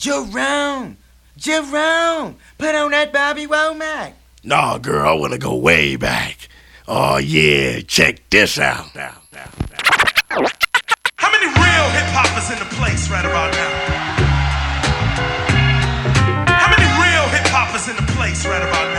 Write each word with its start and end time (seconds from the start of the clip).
Jerome, 0.00 0.96
Jerome, 1.36 2.36
put 2.56 2.74
on 2.74 2.90
that 2.92 3.12
Bobby 3.12 3.46
Womack. 3.46 4.14
Nah, 4.42 4.78
girl, 4.78 5.06
I 5.06 5.12
wanna 5.12 5.36
go 5.36 5.54
way 5.54 5.96
back. 5.96 6.48
Oh 6.88 7.18
yeah, 7.18 7.80
check 7.80 8.30
this 8.30 8.58
out. 8.58 8.94
Now, 8.94 9.20
now, 9.30 9.44
now. 9.70 10.46
How 11.16 11.30
many 11.30 11.48
real 11.48 11.86
hip 11.92 12.08
hoppers 12.16 12.48
in 12.50 12.58
the 12.58 12.74
place 12.76 13.10
right 13.10 13.26
about 13.26 13.52
now? 13.52 13.68
How 16.48 16.70
many 16.70 16.88
real 16.96 17.28
hip 17.36 17.46
hoppers 17.52 17.86
in 17.86 17.96
the 17.96 18.12
place 18.12 18.46
right 18.46 18.62
about 18.62 18.84
now? 18.84 18.89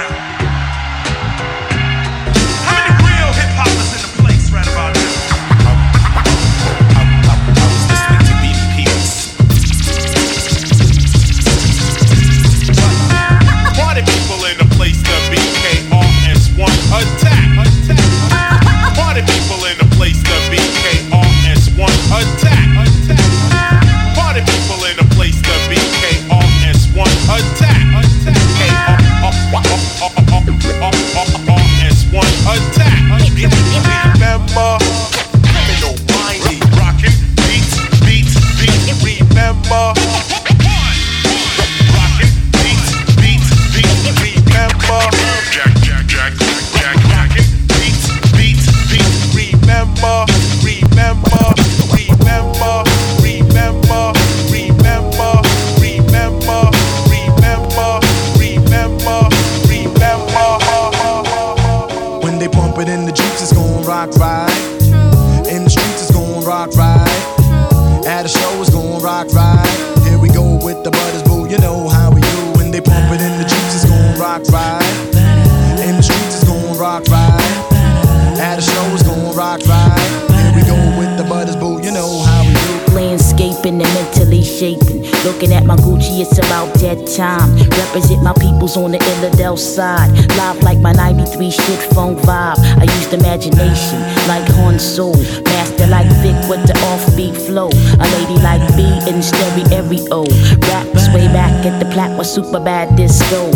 on 30.02 31.62
this 31.84 32.06
one 32.12 32.26
attack. 32.48 33.02
Remember. 34.14 35.11
In 62.92 63.06
the 63.06 63.12
Jeeps, 63.12 63.42
it's 63.42 63.54
gon' 63.54 63.86
rock 63.86 64.12
right. 64.18 64.52
In 65.48 65.64
the 65.64 65.70
streets, 65.70 66.02
it's 66.04 66.12
gon' 66.12 66.44
rock 66.44 66.76
right. 66.76 68.06
At 68.06 68.26
a 68.26 68.30
show, 68.30 68.62
it's 68.62 68.70
gon' 68.70 69.02
rock 69.02 69.28
right. 69.34 69.66
Here 70.04 70.20
we 70.20 70.28
go 70.30 70.60
with 70.64 70.84
the 70.84 70.92
Looking 85.42 85.58
at 85.58 85.66
my 85.66 85.76
Gucci, 85.78 86.22
it's 86.22 86.38
about 86.38 86.72
that 86.86 87.02
time. 87.18 87.58
Represent 87.58 88.22
my 88.22 88.32
peoples 88.34 88.78
on 88.78 88.92
the 88.92 89.00
Illadel 89.00 89.58
side. 89.58 90.12
Live 90.38 90.62
like 90.62 90.78
my 90.78 90.92
93 90.92 91.50
shit 91.50 91.80
phone 91.96 92.16
vibe. 92.18 92.62
I 92.78 92.84
used 92.84 93.12
imagination 93.12 94.02
like 94.30 94.46
Han 94.62 94.78
Solo. 94.78 95.18
Master 95.46 95.88
like 95.88 96.06
Vic 96.22 96.38
with 96.48 96.62
the 96.70 96.78
offbeat 96.94 97.34
flow. 97.34 97.70
A 97.74 98.06
lady 98.22 98.38
like 98.46 98.62
B 98.78 98.86
in 99.10 99.24
stereo. 99.24 100.30
Raps 100.70 101.10
way 101.10 101.26
back 101.34 101.66
at 101.66 101.80
the 101.80 101.90
plat 101.90 102.16
was 102.16 102.32
super 102.32 102.60
bad 102.60 102.96
disco. 102.96 103.50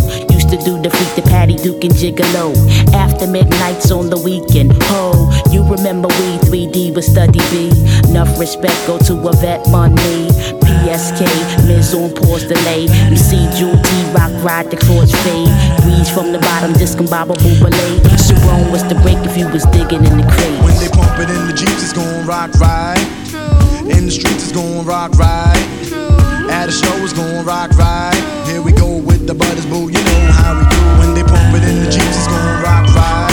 Used 0.45 0.59
to 0.59 0.65
do 0.65 0.81
defeat 0.81 1.15
the 1.15 1.27
Patty 1.27 1.55
Duke 1.55 1.83
and 1.83 1.93
Gigolo. 1.93 2.53
After 2.93 3.25
midnights 3.25 3.89
on 3.89 4.09
the 4.11 4.17
weekend. 4.17 4.73
Ho, 4.93 5.31
you 5.49 5.63
remember 5.65 6.07
we 6.07 6.37
3D 6.45 6.93
with 6.93 7.05
Steady 7.05 7.39
B. 7.49 7.73
Enough 8.09 8.37
respect 8.37 8.75
go 8.85 8.99
to 9.09 9.13
a 9.27 9.33
vet 9.37 9.65
money. 9.71 10.29
PSK, 10.61 11.25
Miz 11.65 11.95
on 11.95 12.13
pause 12.13 12.45
delay. 12.45 12.85
You 13.09 13.17
see 13.17 13.49
Jewel 13.57 13.73
T 13.81 13.89
Rock 14.13 14.29
ride 14.45 14.69
the 14.69 14.77
cross 14.77 15.09
fade. 15.25 15.49
Breeze 15.81 16.13
from 16.13 16.31
the 16.31 16.39
bottom, 16.39 16.73
discombobable 16.73 17.57
belay. 17.57 17.97
Sharon 18.21 18.71
was 18.71 18.83
the 18.85 18.95
break 19.01 19.17
if 19.25 19.35
you 19.37 19.49
was 19.49 19.65
digging 19.73 20.05
in 20.05 20.17
the 20.17 20.27
crate. 20.29 20.61
When 20.61 20.77
they 20.77 20.89
pump 20.89 21.17
it 21.17 21.29
in 21.29 21.47
the 21.47 21.53
Jeeps, 21.53 21.81
it's 21.81 21.93
gon' 21.93 22.27
rock 22.27 22.53
right. 22.61 23.01
In 23.89 24.05
the 24.05 24.11
streets, 24.11 24.43
it's 24.43 24.51
gon' 24.51 24.85
rock 24.85 25.11
right. 25.17 26.24
A 26.65 26.71
show, 26.71 26.97
it's 27.03 27.13
gon' 27.13 27.45
rock 27.45 27.69
right. 27.77 28.15
Here 28.47 28.59
we 28.59 28.71
go 28.71 28.97
with 28.97 29.27
the 29.27 29.35
butters, 29.35 29.67
boo. 29.67 29.87
You 29.87 30.01
know 30.01 30.31
how 30.33 30.57
we 30.57 30.65
do. 30.65 30.81
When 30.97 31.13
they 31.13 31.21
pump 31.21 31.53
it 31.53 31.61
in 31.61 31.83
the 31.83 31.91
Jeeps, 31.91 32.17
it's 32.17 32.25
gon' 32.25 32.63
rock 32.63 32.89
right. 32.95 33.29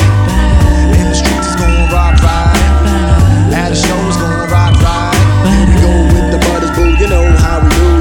In 1.01 1.09
the 1.09 1.15
streets, 1.15 1.47
it's 1.47 1.57
gon' 1.57 1.89
rock 1.89 2.21
right. 2.21 3.57
At 3.57 3.73
a 3.73 3.75
show, 3.75 3.97
it's 4.09 4.19
gon' 4.19 4.51
rock 4.53 4.77
right. 4.85 5.17
Here 5.49 5.65
we 5.65 5.75
go 5.81 5.93
with 6.13 6.29
the 6.31 6.39
butters, 6.45 6.77
boo. 6.77 6.93
You 7.03 7.09
know 7.09 7.25
how 7.39 7.65
we 7.65 7.71
do. 7.71 7.92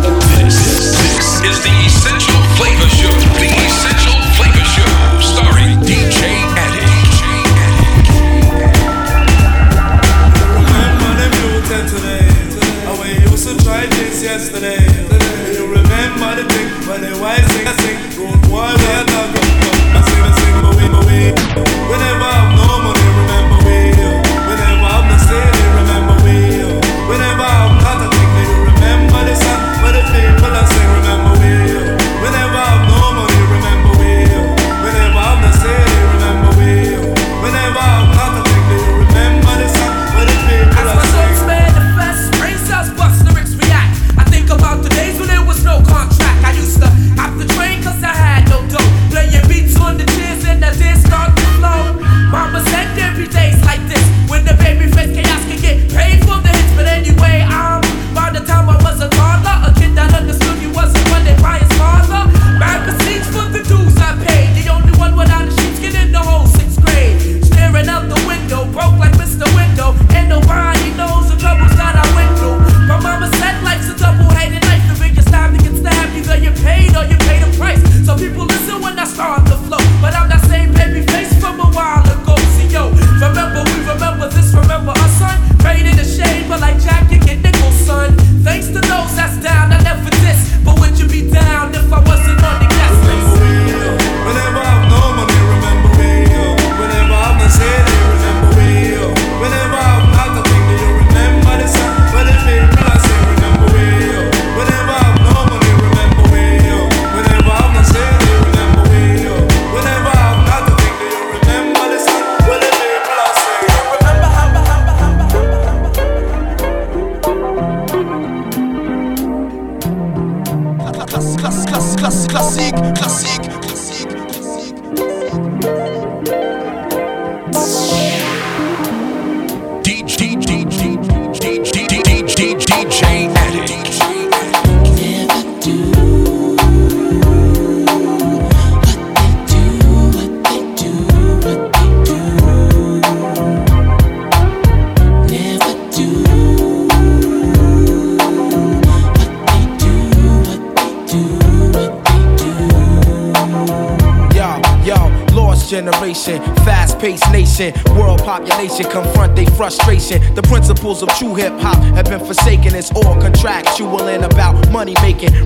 It's 162.81 162.89
all 162.93 163.10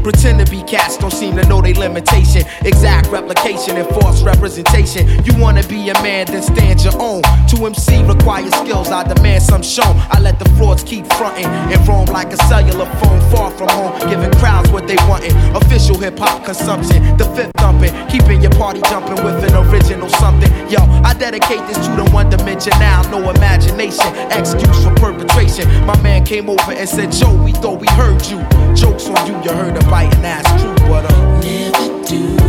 Pretend 0.05 0.37
to 0.37 0.51
be 0.51 0.61
cats, 0.61 0.97
don't 0.97 1.09
seem 1.09 1.35
to 1.35 1.43
know 1.47 1.63
their 1.63 1.73
limitation. 1.73 2.43
Exact 2.63 3.07
replication 3.07 3.75
and 3.75 3.87
false 3.87 4.21
representation. 4.21 5.07
You 5.25 5.33
wanna 5.41 5.63
be 5.63 5.89
a 5.89 5.95
man, 6.03 6.27
then 6.27 6.43
stand 6.43 6.83
your 6.83 6.93
own. 7.01 7.23
To 7.23 7.65
MC 7.65 8.03
requires 8.03 8.53
skills, 8.53 8.89
I 8.89 9.01
demand 9.11 9.41
some 9.41 9.63
shown. 9.63 9.97
I 10.11 10.19
let 10.19 10.37
the 10.37 10.47
frauds 10.59 10.83
keep 10.83 11.11
fronting 11.13 11.47
and 11.47 11.87
roam 11.87 12.05
like 12.05 12.31
a 12.31 12.37
cellular 12.45 12.85
phone 13.01 13.19
far 13.31 13.49
from 13.57 13.69
home, 13.69 13.97
giving 14.07 14.31
crowds 14.33 14.69
what 14.69 14.87
they 14.87 14.95
wantin'. 15.09 15.33
Official 15.55 15.97
hip 15.97 16.19
hop 16.19 16.45
consumption, 16.45 17.17
the 17.17 17.25
fifth 17.33 17.53
thumping, 17.57 17.91
keeping 18.07 18.43
your 18.43 18.51
party 18.51 18.81
jumping 18.81 19.23
with 19.25 19.43
an 19.43 19.55
original 19.55 20.07
something. 20.21 20.51
Yo, 20.69 20.85
I 21.03 21.15
dedicate 21.17 21.65
this 21.65 21.77
to 21.87 21.95
the 21.95 22.07
one 22.11 22.29
dimension 22.29 22.73
now, 22.77 23.01
no 23.09 23.27
imagination, 23.31 24.13
excuse 24.29 24.83
for 24.83 24.93
perpetration. 25.01 25.65
My 25.87 25.99
man 26.03 26.23
came 26.23 26.47
over 26.47 26.73
and 26.73 26.87
said, 26.87 27.11
Joe, 27.11 27.33
we 27.43 27.53
thought 27.53 27.79
we 27.79 27.87
heard 27.97 28.23
you. 28.27 28.37
Jokes 28.75 29.07
on 29.07 29.25
you, 29.25 29.33
you 29.41 29.49
heard 29.49 29.75
a 29.75 29.94
biting 29.95 30.25
ass 30.25 30.61
true, 30.61 30.75
but 30.89 31.09
uh, 31.09 31.39
never 31.39 32.03
do. 32.03 32.44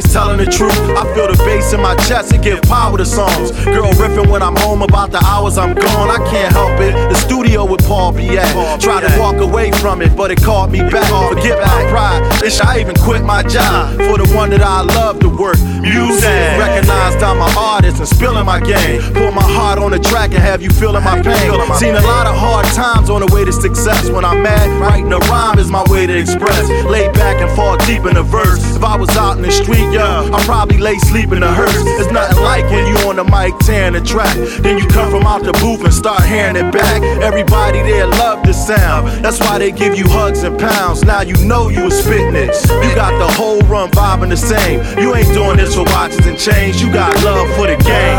Always 0.00 0.12
telling 0.12 0.38
the 0.38 0.46
truth. 0.46 0.72
I 0.96 1.04
feel 1.14 1.26
the 1.26 1.36
bass 1.44 1.72
in 1.72 1.80
my 1.80 1.94
chest 2.08 2.32
and 2.32 2.42
give 2.42 2.62
power 2.62 2.96
to 2.96 3.04
songs. 3.04 3.50
Girl 3.64 3.90
riffing 3.92 4.30
when 4.30 4.42
I'm 4.42 4.56
home 4.56 4.82
about 4.82 5.10
the 5.10 5.22
hours 5.24 5.58
I'm 5.58 5.74
gone, 5.74 6.10
I 6.10 6.18
can't 6.30 6.52
help 6.52 6.80
it. 6.80 6.92
The 6.92 7.14
studio 7.14 7.64
with 7.64 7.84
Paul 7.86 8.12
be 8.12 8.38
at. 8.38 8.80
Tried 8.80 9.06
to 9.08 9.20
walk 9.20 9.36
away 9.36 9.72
from 9.72 10.02
it, 10.02 10.16
but 10.16 10.30
it 10.30 10.42
called 10.42 10.70
me 10.72 10.80
back. 10.80 11.08
Forget 11.32 11.58
my 11.60 11.84
pride, 11.90 12.42
ish, 12.42 12.60
I 12.60 12.69
even 12.80 12.96
quit 12.96 13.22
my 13.22 13.42
job 13.42 13.92
for 14.08 14.16
the 14.16 14.26
one 14.34 14.48
that 14.50 14.62
I 14.62 14.80
love 14.80 15.20
to 15.20 15.28
work. 15.28 15.60
Music, 15.84 16.24
recognized 16.56 17.20
I'm 17.22 17.36
an 17.36 17.52
artist 17.56 17.98
and 17.98 18.08
spilling 18.08 18.46
my 18.46 18.58
game. 18.58 19.02
Put 19.12 19.34
my 19.34 19.44
heart 19.44 19.78
on 19.78 19.90
the 19.90 19.98
track 19.98 20.32
and 20.32 20.40
have 20.40 20.62
you 20.62 20.70
feeling 20.70 21.04
my 21.04 21.20
pain. 21.20 21.52
Seen 21.76 21.94
a 21.94 22.00
lot 22.00 22.26
of 22.26 22.34
hard 22.34 22.64
times 22.72 23.10
on 23.10 23.20
the 23.20 23.30
way 23.34 23.44
to 23.44 23.52
success. 23.52 24.08
When 24.08 24.24
I'm 24.24 24.42
mad, 24.42 24.80
writing 24.80 25.12
a 25.12 25.18
rhyme 25.28 25.58
is 25.58 25.70
my 25.70 25.84
way 25.90 26.06
to 26.06 26.16
express. 26.16 26.68
Lay 26.88 27.12
back 27.12 27.40
and 27.40 27.50
fall 27.52 27.76
deep 27.84 28.06
in 28.06 28.14
the 28.14 28.22
verse. 28.22 28.76
If 28.76 28.82
I 28.82 28.96
was 28.96 29.10
out 29.16 29.36
in 29.36 29.42
the 29.42 29.52
street, 29.52 29.92
yeah, 29.92 30.24
I'd 30.32 30.44
probably 30.46 30.78
lay 30.78 30.98
sleep 30.98 31.32
in 31.32 31.40
the 31.40 31.52
hearse. 31.52 31.76
It's 32.00 32.10
nothing 32.10 32.42
like 32.42 32.64
when 32.72 32.86
you 32.88 32.96
on 33.08 33.16
the 33.16 33.24
mic 33.24 33.52
tearing 33.60 33.92
the 33.92 34.00
track. 34.00 34.34
Then 34.64 34.78
you 34.78 34.86
come 34.88 35.10
from 35.10 35.26
out 35.26 35.42
the 35.42 35.52
booth 35.60 35.84
and 35.84 35.92
start 35.92 36.24
hearing 36.24 36.56
it 36.56 36.72
back. 36.72 37.02
Everybody 37.20 37.82
there 37.82 38.06
love 38.06 38.42
the 38.46 38.54
sound. 38.54 39.24
That's 39.24 39.38
why 39.38 39.58
they 39.58 39.70
give 39.70 39.96
you 39.96 40.08
hugs 40.08 40.44
and 40.44 40.58
pounds. 40.58 41.04
Now 41.04 41.20
you 41.20 41.36
know 41.44 41.68
you 41.68 41.84
was 41.84 41.98
spitting 42.02 42.36
it. 42.36 42.69
You 42.82 42.94
got 42.94 43.18
the 43.18 43.32
whole 43.32 43.60
run 43.62 43.90
vibing 43.90 44.30
the 44.30 44.36
same. 44.36 44.80
You 44.98 45.14
ain't 45.14 45.32
doing 45.34 45.56
this 45.56 45.74
for 45.74 45.84
watches 45.84 46.26
and 46.26 46.38
chains. 46.38 46.80
You 46.80 46.92
got 46.92 47.14
love 47.24 47.48
for 47.56 47.66
the 47.66 47.76
game. 47.76 48.16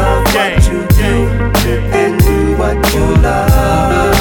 and 1.94 2.20
do 2.22 2.58
what 2.58 2.94
you. 2.94 3.02
Love 3.22 4.21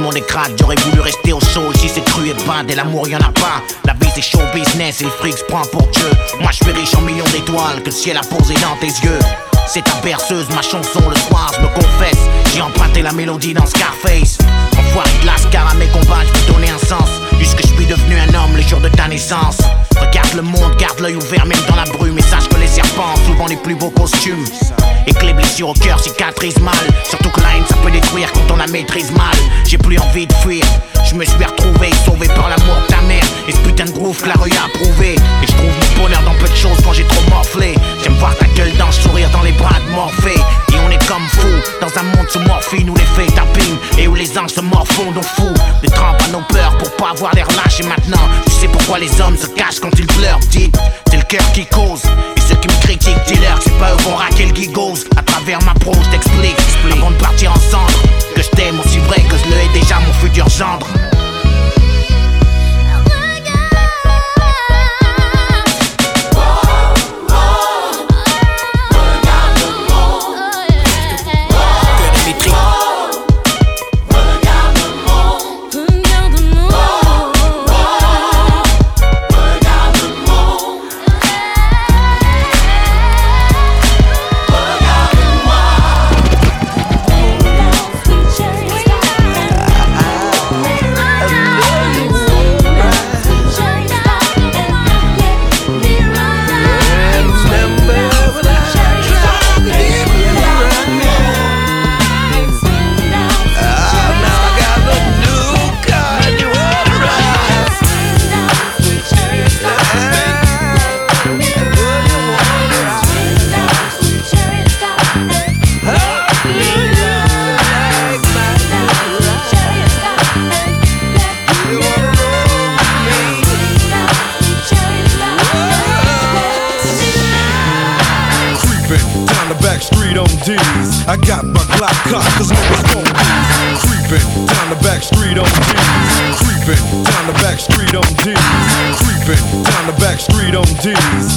monde 0.00 0.16
est 0.16 0.26
crade, 0.26 0.52
j'aurais 0.58 0.76
voulu 0.76 1.00
rester 1.00 1.32
au 1.32 1.40
chaud. 1.40 1.70
Ici 1.74 1.90
c'est 1.92 2.04
cru 2.04 2.28
et 2.28 2.34
bas, 2.46 2.62
de 2.66 2.74
l'amour 2.74 3.08
y'en 3.08 3.18
a 3.18 3.32
pas. 3.32 3.62
La 3.84 3.94
vie 3.94 4.10
c'est 4.14 4.22
show 4.22 4.40
business 4.54 5.00
et 5.00 5.04
le 5.04 5.10
fric 5.10 5.38
se 5.38 5.44
prend 5.44 5.62
pour 5.72 5.86
Dieu. 5.88 6.10
Moi 6.40 6.50
je 6.50 6.64
suis 6.64 6.72
riche 6.72 6.94
en 6.94 7.02
millions 7.02 7.24
d'étoiles 7.32 7.80
que 7.82 7.86
le 7.86 7.92
ciel 7.92 8.16
a 8.16 8.22
posé 8.22 8.54
dans 8.54 8.76
tes 8.80 8.92
yeux. 9.06 9.18
C'est 9.66 9.84
ta 9.84 9.94
berceuse, 10.02 10.48
ma 10.50 10.62
chanson 10.62 11.00
le 11.08 11.16
soir, 11.28 11.52
je 11.54 11.60
me 11.60 11.68
confesse. 11.68 12.18
J'ai 12.52 12.60
emprunté 12.60 13.02
la 13.02 13.12
mélodie 13.12 13.54
dans 13.54 13.66
Scarface. 13.66 14.38
Enfoiré 14.76 15.10
de 15.22 15.26
lascar 15.26 15.70
à 15.70 15.74
mes 15.74 15.86
combats, 15.88 16.24
je 16.24 16.52
donner 16.52 16.70
un 16.70 16.78
sens. 16.78 17.08
Puisque 17.38 17.62
je 17.62 17.74
suis 17.74 17.86
devenu 17.86 18.16
un 18.18 18.34
homme 18.34 18.56
le 18.56 18.62
jour 18.62 18.80
de 18.80 18.88
ta 18.88 19.06
naissance. 19.06 19.58
Regarde 20.00 20.34
le 20.34 20.42
monde, 20.42 20.76
garde 20.76 20.98
l'œil 20.98 21.14
ouvert 21.14 21.46
même 21.46 21.60
dans 21.68 21.76
la 21.76 21.84
brume. 21.84 22.18
Et 22.18 22.22
sache 22.22 22.48
que 22.48 22.56
les 22.56 22.66
serpents 22.66 23.14
souvent 23.26 23.46
les 23.46 23.56
plus 23.56 23.76
beaux 23.76 23.90
costumes. 23.90 24.44
Et 25.06 25.12
que 25.12 25.24
les 25.26 25.32
blessures 25.32 25.70
au 25.70 25.74
cœur 25.74 25.98
cicatrisent 26.00 26.60
mal. 26.60 26.74
Surtout 27.08 27.30
que 27.30 27.40
la 27.40 27.50
ça 27.66 27.76
peut 27.82 27.90
détruire 27.90 28.30
quand 28.32 28.52
on 28.52 28.56
la 28.56 28.66
maîtrise 28.66 29.10
mal. 29.12 29.36
J'ai 29.66 29.78
plus 29.78 29.98
envie 29.98 30.26
de 30.26 30.32
fuir. 30.34 30.64
Je 31.08 31.14
me 31.14 31.24
suis 31.24 31.44
retrouvé, 31.44 31.90
sauvé 32.04 32.28
par 32.28 32.48
l'amour 32.48 32.76
de 32.82 32.94
ta 32.94 33.00
mère. 33.02 33.24
Et 33.48 33.52
ce 33.52 33.58
putain 33.58 33.84
de 33.84 33.90
groove 33.90 34.20
que 34.20 34.28
la 34.28 34.34
rue 34.34 34.52
a 34.52 34.66
approuvé. 34.66 35.14
Et 35.14 35.46
je 35.46 35.52
trouve 35.52 35.66
mon 35.66 36.02
bonheur 36.02 36.22
dans 36.22 36.34
peu 36.34 36.48
de 36.48 36.56
choses 36.56 36.78
quand 36.84 36.92
j'ai 36.92 37.04
trop 37.04 37.22
morflé. 37.28 37.74
J'aime 38.02 38.14
voir 38.14 38.36
ta 38.36 38.46
gueule 38.46 38.72
dans 38.76 38.90
sourire 38.92 39.28
dans 39.30 39.42
les 39.42 39.52
bras 39.52 39.78
de 39.86 39.94
Morphée. 39.94 40.40
Et 40.72 40.76
on 40.86 40.90
est 40.90 41.04
comme 41.08 41.26
fou 41.28 41.48
dans 41.80 41.98
un 41.98 42.04
monde 42.04 42.28
sous 42.28 42.40
morphine 42.40 42.90
où 42.90 42.94
les 42.94 43.04
faits 43.16 43.34
tapinent 43.34 43.78
et 43.98 44.06
où 44.06 44.14
les 44.14 44.38
anges 44.38 44.52
se 44.52 44.60
morfondent 44.60 45.18
au 45.18 45.22
fou. 45.22 45.48
Des 45.82 45.88
trempes 45.88 46.22
à 46.22 46.28
nos 46.28 46.42
peurs 46.42 46.76
pour 46.78 46.90
pas 46.96 47.10
avoir 47.10 47.34
l'air 47.34 47.48
lâche. 47.56 47.80
Et 47.80 47.86
maintenant, 47.86 48.28
tu 48.46 48.52
sais 48.52 48.68
pourquoi 48.68 48.98
les 48.98 49.20
hommes 49.20 49.36
se 49.36 49.46
cachent 49.48 49.80
quand 49.80 49.98
ils 49.98 50.06
pleurent. 50.06 50.40
Dites, 50.50 50.76
c'est 51.10 51.16
le 51.16 51.24
cœur 51.24 51.52
qui 51.52 51.66
cause. 51.66 52.02
Et 52.90 52.94
ceux 52.94 52.98
qui 52.98 53.10
me 53.10 53.14
critiquent, 53.14 53.34
dis-leur 53.34 53.58
que 53.58 53.64
c'est 53.64 53.78
pas 53.78 53.92
eux 53.92 53.96
qu'on 54.04 54.16
raquer 54.16 54.46
le 54.46 54.54
gigose. 54.54 55.04
À 55.16 55.22
travers 55.22 55.62
ma 55.62 55.74
pro, 55.74 55.92
je 55.94 56.10
t'explique, 56.10 56.56
avant 56.92 57.10
de 57.10 57.16
partir 57.16 57.52
ensemble. 57.52 57.92
Que 58.34 58.42
je 58.42 58.48
t'aime 58.50 58.80
aussi 58.80 58.98
vrai 58.98 59.22
que 59.22 59.36
je 59.36 59.44
le 59.44 59.56
hais 59.56 59.80
déjà 59.80 60.00
mon 60.00 60.12
futur 60.14 60.48
gendre. 60.48 60.86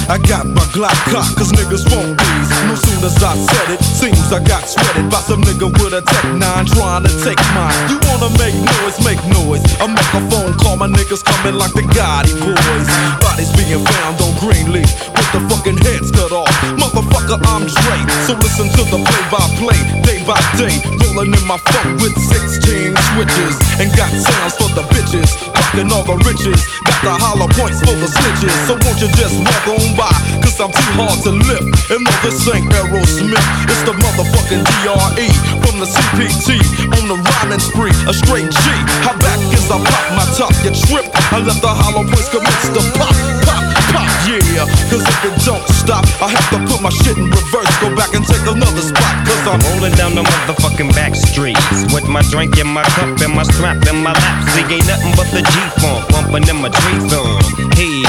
I 0.08 0.18
got 0.18 0.44
my 0.44 0.60
Glock 0.76 0.92
cocked, 1.08 1.32
cause 1.36 1.52
niggas 1.52 1.88
won't 1.88 2.18
be. 2.18 2.28
No 2.68 2.76
soon 2.76 3.00
as 3.00 3.16
I 3.24 3.32
said 3.40 3.72
it, 3.72 3.80
seems 3.80 4.32
I 4.32 4.42
got 4.44 4.68
sweated 4.68 5.08
by 5.08 5.24
some 5.24 5.40
nigga 5.40 5.72
with 5.80 5.96
a 5.96 6.02
Tech 6.04 6.28
9 6.28 6.40
trying 6.76 7.04
to 7.08 7.12
take 7.24 7.40
mine. 7.56 7.72
You 7.88 7.96
wanna 8.12 8.28
make 8.36 8.52
noise, 8.52 9.00
make 9.00 9.22
noise. 9.32 9.64
I 9.80 9.88
make 9.88 10.12
a 10.12 10.20
phone 10.28 10.52
call, 10.60 10.76
my 10.76 10.88
niggas 10.88 11.24
coming 11.24 11.56
like 11.56 11.72
the 11.72 11.88
Gotti 11.96 12.36
boys. 12.36 12.88
Bodies 13.24 13.48
being 13.56 13.80
found 13.80 14.20
on 14.20 14.36
Greenleaf 14.36 14.92
with 15.08 15.30
the 15.32 15.40
fucking 15.48 15.78
heads 15.80 16.12
cut 16.12 16.32
off. 16.32 16.52
Motherfucker, 16.76 17.40
I'm 17.48 17.64
Dre. 17.64 17.98
So 18.28 18.36
listen 18.44 18.68
to 18.76 18.82
the 18.92 19.00
play 19.00 19.24
by 19.32 19.44
play, 19.56 19.80
day 20.04 20.20
by 20.28 20.36
day. 20.60 20.84
Rolling 21.00 21.32
in 21.32 21.44
my 21.48 21.56
phone 21.56 21.96
with 22.04 22.12
16 22.20 22.92
switches. 23.14 23.54
And 23.80 23.88
got 23.96 24.12
sounds 24.12 24.54
for 24.60 24.68
the 24.76 24.84
bitches. 24.92 25.53
Rocking 25.64 25.92
all 25.92 26.04
the 26.04 26.16
riches. 26.28 26.60
Got 26.84 27.00
the 27.00 27.14
hollow 27.16 27.48
points 27.56 27.80
for 27.80 27.96
the 27.96 28.04
snitches. 28.04 28.52
So 28.68 28.76
won't 28.84 29.00
you 29.00 29.08
just 29.16 29.40
walk 29.40 29.64
on 29.72 29.96
by? 29.96 30.12
Cause 30.44 30.60
I'm 30.60 30.68
too 30.68 30.92
hard 31.00 31.16
to 31.24 31.32
lift. 31.32 31.64
And 31.88 32.04
no, 32.04 32.12
this 32.20 32.44
ain't 32.52 32.68
Aerosmith. 32.68 33.48
It's 33.72 33.82
the 33.88 33.96
motherfucking 33.96 34.60
DRE 34.60 35.28
from 35.64 35.80
the 35.80 35.88
CPT. 35.88 36.60
On 37.00 37.04
the 37.08 37.16
rhyming 37.16 37.64
spree, 37.64 37.96
a 38.04 38.12
straight 38.12 38.50
G. 38.52 38.64
How 39.08 39.16
back 39.16 39.40
is 39.56 39.64
I 39.72 39.80
pop 39.80 40.04
my 40.12 40.26
top, 40.36 40.52
you 40.60 40.72
trip. 40.84 41.08
I 41.32 41.40
let 41.40 41.56
the 41.60 41.72
hollow 41.72 42.04
points 42.04 42.28
commence 42.28 42.68
to 42.76 42.82
pop, 43.00 43.16
pop, 43.48 43.64
pop, 43.94 44.10
yeah. 44.26 44.66
Cause 44.90 45.06
if 45.06 45.18
it 45.24 45.34
don't 45.46 45.62
stop, 45.70 46.04
I 46.18 46.28
have 46.34 46.48
to 46.50 46.58
put 46.66 46.82
my 46.82 46.90
shit 46.90 47.16
in 47.16 47.30
reverse. 47.30 47.70
Go 47.78 47.94
back 47.94 48.12
and 48.14 48.26
take 48.26 48.42
another 48.42 48.82
spot. 48.82 49.14
Cause 49.22 49.42
I'm 49.46 49.62
rolling 49.70 49.94
down 49.94 50.18
the 50.18 50.26
motherfucking 50.26 50.90
back 50.98 51.14
streets 51.14 51.62
with 51.94 52.10
my 52.10 52.22
drink 52.34 52.58
in 52.58 52.66
my 52.66 52.82
cup 52.98 53.14
and 53.22 53.32
my 53.32 53.44
strap 53.44 53.78
in 53.86 54.02
my 54.02 54.12
lap. 54.12 54.36
See, 54.50 54.66
ain't 54.66 54.86
nothing 54.90 55.14
but 55.14 55.30
the 55.30 55.42
G 55.46 55.54
funk 55.78 56.10
bumping 56.10 56.50
in 56.50 56.58
my 56.58 56.68
tree 56.68 57.00
thumb. 57.06 57.38
Hey, 57.78 58.02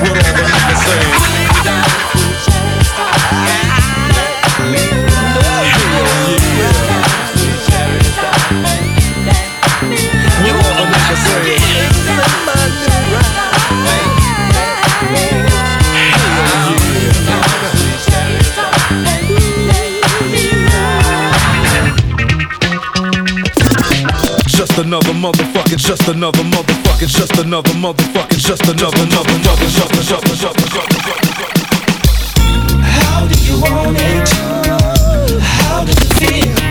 what 0.00 0.16
all 0.16 0.32
the 0.32 0.44
niggas 0.48 0.80
say? 2.16 2.21
Motherfucking, 25.72 25.78
just 25.78 26.08
another 26.08 26.42
motherfucker, 26.42 27.08
just 27.08 27.38
another 27.38 27.72
motherfucker, 27.72 28.38
just 28.38 28.62
another 28.66 29.02
another 29.02 29.34
another 29.34 29.66
just 29.66 29.92
How 32.82 33.26
do 33.26 33.34
you 33.40 33.60
want 33.60 33.96
it? 33.98 34.28
How 35.40 35.84
does 35.84 35.96
it 35.96 36.12
feel? 36.14 36.61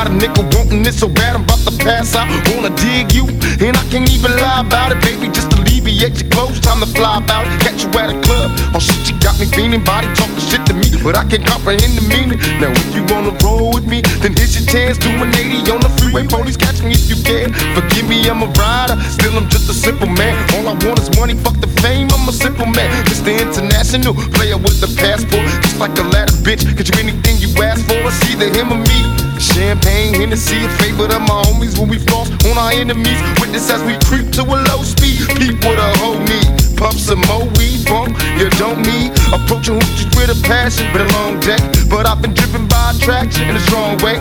Got 0.00 0.08
a 0.08 0.16
nigga 0.16 0.40
wanting 0.56 0.80
it 0.88 0.96
so 0.96 1.12
bad 1.12 1.36
I'm 1.36 1.44
about 1.44 1.60
to 1.68 1.76
pass 1.76 2.16
out. 2.16 2.24
Wanna 2.48 2.72
dig 2.72 3.12
you, 3.12 3.28
and 3.60 3.76
I 3.76 3.84
can't 3.92 4.08
even 4.08 4.32
lie 4.32 4.64
about 4.64 4.96
it, 4.96 5.00
baby. 5.04 5.28
Just 5.28 5.52
alleviate 5.52 6.16
your 6.16 6.30
clothes, 6.32 6.56
time 6.58 6.80
to 6.80 6.88
fly 6.88 7.20
about. 7.20 7.44
Catch 7.60 7.84
you 7.84 7.92
at 8.00 8.08
a 8.08 8.16
club, 8.24 8.48
oh 8.72 8.80
shit, 8.80 8.96
you 9.04 9.20
got 9.20 9.36
me 9.36 9.44
feeling. 9.44 9.84
Body 9.84 10.08
talking 10.16 10.40
shit 10.40 10.64
to 10.64 10.72
me, 10.72 10.88
but 11.04 11.20
I 11.20 11.28
can't 11.28 11.44
comprehend 11.44 12.00
the 12.00 12.04
meaning. 12.08 12.40
Now 12.64 12.72
if 12.72 12.96
you 12.96 13.04
wanna 13.12 13.36
roll 13.44 13.76
with 13.76 13.84
me, 13.84 14.00
then 14.24 14.32
here's 14.32 14.56
your 14.56 14.64
chance. 14.72 14.96
Do 14.96 15.12
an 15.20 15.36
80 15.36 15.68
on 15.68 15.84
the 15.84 15.92
freeway, 16.00 16.24
police 16.24 16.56
catch 16.56 16.80
me 16.80 16.96
if 16.96 17.04
you 17.12 17.20
can. 17.20 17.52
Forgive 17.76 18.08
me, 18.08 18.24
I'm 18.24 18.40
a 18.40 18.48
rider, 18.56 18.96
still 19.04 19.36
I'm 19.36 19.52
just 19.52 19.68
a 19.68 19.76
simple 19.76 20.08
man. 20.08 20.32
All 20.56 20.64
I 20.64 20.80
want 20.80 20.96
is 20.96 21.12
money, 21.20 21.36
fuck 21.36 21.60
the 21.60 21.68
fame, 21.84 22.08
I'm 22.16 22.24
a 22.24 22.32
simple 22.32 22.64
man. 22.64 22.88
Mr. 23.04 23.36
International, 23.36 24.16
player 24.32 24.56
with 24.56 24.80
the 24.80 24.88
passport, 24.96 25.44
just 25.60 25.76
like 25.76 25.92
a 26.00 26.08
ladder, 26.08 26.32
bitch. 26.40 26.64
Get 26.72 26.88
you 26.88 26.96
anything 26.96 27.36
you 27.36 27.52
ask 27.60 27.84
for, 27.84 28.00
it's 28.08 28.16
either 28.32 28.48
him 28.48 28.72
or 28.72 28.80
me. 28.80 29.29
Champagne, 29.40 30.12
Hennessy, 30.12 30.64
a 30.64 30.68
favorite 30.76 31.12
of 31.16 31.22
my 31.22 31.40
homies 31.48 31.78
when 31.78 31.88
we 31.88 31.98
floss 31.98 32.28
on 32.44 32.58
our 32.58 32.72
enemies. 32.72 33.16
Witness 33.40 33.70
as 33.70 33.82
we 33.82 33.96
creep 34.04 34.30
to 34.36 34.42
a 34.44 34.56
low 34.68 34.84
speed. 34.84 35.24
Peep 35.40 35.56
with 35.64 35.80
a 35.80 35.90
whole 35.96 36.20
need. 36.28 36.76
Puff 36.76 36.92
some 36.92 37.24
more 37.24 37.48
weed, 37.56 37.88
bump. 37.88 38.12
You 38.36 38.50
don't 38.60 38.84
need 38.84 39.16
approaching 39.32 39.80
hoochies 39.80 40.12
with 40.12 40.28
a 40.28 40.38
passion. 40.44 40.86
but 40.92 41.00
a 41.00 41.08
long 41.16 41.40
day, 41.40 41.56
but 41.88 42.04
I've 42.04 42.20
been 42.20 42.34
driven 42.34 42.68
by 42.68 42.92
attraction 42.94 43.48
in 43.48 43.56
a 43.56 43.60
strong 43.60 43.96
way. 44.04 44.20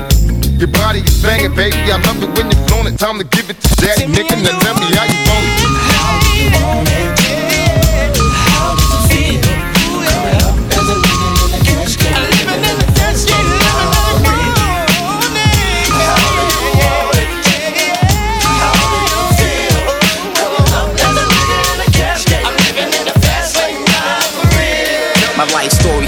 Your 0.55 0.71
body 0.71 0.99
is 0.99 1.21
banging, 1.21 1.53
baby. 1.53 1.91
I 1.91 1.99
love 2.07 2.23
it 2.23 2.31
when 2.39 2.49
you're 2.51 2.67
flown 2.67 2.87
it. 2.87 2.97
Time 2.97 3.19
to 3.19 3.25
give 3.25 3.49
it 3.49 3.59
to 3.59 3.75
that 3.83 3.99
nigga. 4.07 4.39
Now 4.39 4.55
tell 4.59 4.75
me 4.79 4.87
how 4.95 5.03
you 5.03 5.19
want 5.27 6.87
it. 6.87 7.18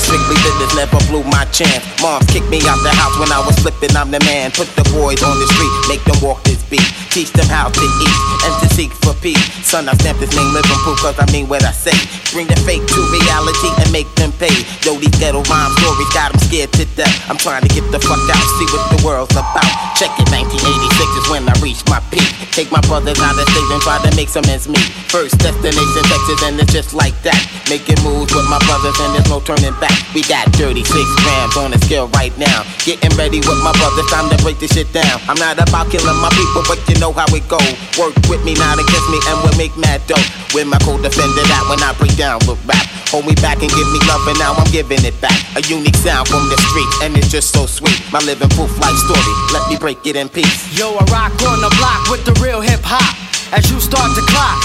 Strictly 0.01 0.35
business 0.41 0.73
never 0.75 0.99
blew 1.07 1.23
my 1.29 1.45
chance. 1.53 1.85
Mom 2.01 2.25
kicked 2.27 2.49
me 2.49 2.59
out 2.65 2.81
the 2.81 2.91
house 2.91 3.15
when 3.21 3.31
I 3.31 3.39
was 3.45 3.55
flipping. 3.61 3.95
I'm 3.95 4.09
the 4.09 4.19
man. 4.25 4.51
Put 4.51 4.67
the 4.75 4.83
boys 4.89 5.21
on 5.23 5.37
the 5.37 5.47
street, 5.53 5.73
make 5.87 6.03
them 6.03 6.17
walk 6.19 6.43
this 6.43 6.50
beat. 6.71 6.87
Teach 7.11 7.29
them 7.35 7.45
how 7.51 7.67
to 7.67 7.85
eat 7.99 8.17
and 8.47 8.53
to 8.63 8.67
seek 8.73 8.95
for 9.03 9.13
peace. 9.19 9.43
Son, 9.67 9.91
I 9.91 9.93
stamp 9.99 10.17
this 10.23 10.31
name 10.31 10.49
living 10.55 10.79
proof 10.87 10.97
cause 11.03 11.19
I 11.19 11.27
mean 11.29 11.51
what 11.51 11.61
I 11.67 11.75
say. 11.75 11.93
Bring 12.31 12.47
the 12.47 12.55
fake 12.63 12.87
to 12.87 12.99
reality 13.11 13.69
and 13.83 13.91
make 13.91 14.07
them 14.15 14.31
pay. 14.39 14.55
Yo, 14.87 14.95
these 14.95 15.11
ghetto 15.19 15.43
rhyme 15.51 15.71
stories 15.77 16.11
got 16.15 16.31
them 16.31 16.39
scared 16.39 16.71
to 16.79 16.87
death. 16.95 17.11
I'm 17.27 17.37
trying 17.37 17.67
to 17.67 17.71
get 17.75 17.83
the 17.91 17.99
fuck 17.99 18.23
out, 18.31 18.45
see 18.55 18.67
what 18.71 18.87
the 18.95 18.99
world's 19.03 19.35
about. 19.35 19.67
Check 19.99 20.15
it, 20.15 20.31
1986 20.31 21.19
is 21.19 21.27
when 21.27 21.43
I 21.45 21.53
reached 21.59 21.85
my 21.91 21.99
peak. 22.09 22.25
Take 22.55 22.71
my 22.71 22.81
brothers 22.87 23.19
out 23.19 23.35
of 23.35 23.45
state 23.51 23.69
and 23.69 23.83
try 23.83 23.99
to 23.99 24.11
make 24.15 24.31
some 24.31 24.47
ends 24.47 24.71
meet. 24.71 24.87
First 25.11 25.37
destination 25.43 26.03
Texas 26.07 26.39
and 26.47 26.55
it's 26.55 26.71
just 26.71 26.95
like 26.95 27.15
that. 27.27 27.37
Making 27.67 27.99
moves 28.01 28.31
with 28.31 28.47
my 28.47 28.59
brothers 28.63 28.95
and 29.03 29.11
there's 29.11 29.27
no 29.27 29.43
turning 29.43 29.75
back. 29.83 29.93
We 30.15 30.23
got 30.23 30.47
36 30.55 30.87
grams 30.87 31.55
on 31.59 31.75
the 31.75 31.79
scale 31.83 32.07
right 32.15 32.31
now. 32.39 32.63
Getting 32.87 33.11
ready 33.19 33.43
with 33.43 33.59
my 33.59 33.75
brothers, 33.75 34.07
time 34.07 34.31
to 34.31 34.37
break 34.39 34.59
this 34.59 34.71
shit 34.71 34.87
down. 34.95 35.19
I'm 35.27 35.39
not 35.39 35.59
about 35.59 35.91
killing 35.91 36.19
my 36.23 36.31
people, 36.31 36.60
but 36.67 36.79
you 36.89 36.95
know 36.99 37.11
how 37.11 37.27
it 37.33 37.45
go. 37.47 37.59
Work 37.97 38.15
with 38.27 38.43
me, 38.43 38.53
not 38.55 38.77
against 38.77 39.07
me, 39.09 39.19
and 39.29 39.35
we'll 39.43 39.57
make 39.57 39.75
mad 39.77 40.01
dough. 40.07 40.21
With 40.53 40.67
my 40.67 40.79
co-defender 40.79 41.45
that 41.47 41.63
when 41.69 41.79
I 41.81 41.93
break 41.97 42.15
down 42.17 42.39
with 42.47 42.59
rap. 42.67 42.83
Hold 43.11 43.25
me 43.27 43.35
back 43.39 43.59
and 43.63 43.71
give 43.71 43.89
me 43.91 43.99
love, 44.07 44.23
and 44.27 44.39
now 44.39 44.53
I'm 44.53 44.69
giving 44.71 45.03
it 45.03 45.15
back. 45.19 45.35
A 45.55 45.61
unique 45.67 45.97
sound 45.97 46.27
from 46.27 46.47
the 46.49 46.57
street, 46.69 46.91
and 47.03 47.17
it's 47.17 47.29
just 47.29 47.51
so 47.51 47.65
sweet. 47.65 47.99
My 48.11 48.19
living 48.19 48.49
proof 48.55 48.71
life 48.79 48.97
story, 49.07 49.33
let 49.51 49.67
me 49.69 49.77
break 49.77 50.05
it 50.05 50.15
in 50.15 50.29
peace. 50.29 50.67
Yo, 50.77 50.95
I 50.95 51.03
rock 51.11 51.35
on 51.47 51.61
the 51.61 51.71
block 51.79 52.09
with 52.09 52.23
the 52.25 52.33
real 52.43 52.61
hip 52.61 52.81
hop. 52.83 53.15
As 53.51 53.69
you 53.69 53.79
start 53.79 54.15
to 54.15 54.23
clock 54.31 54.59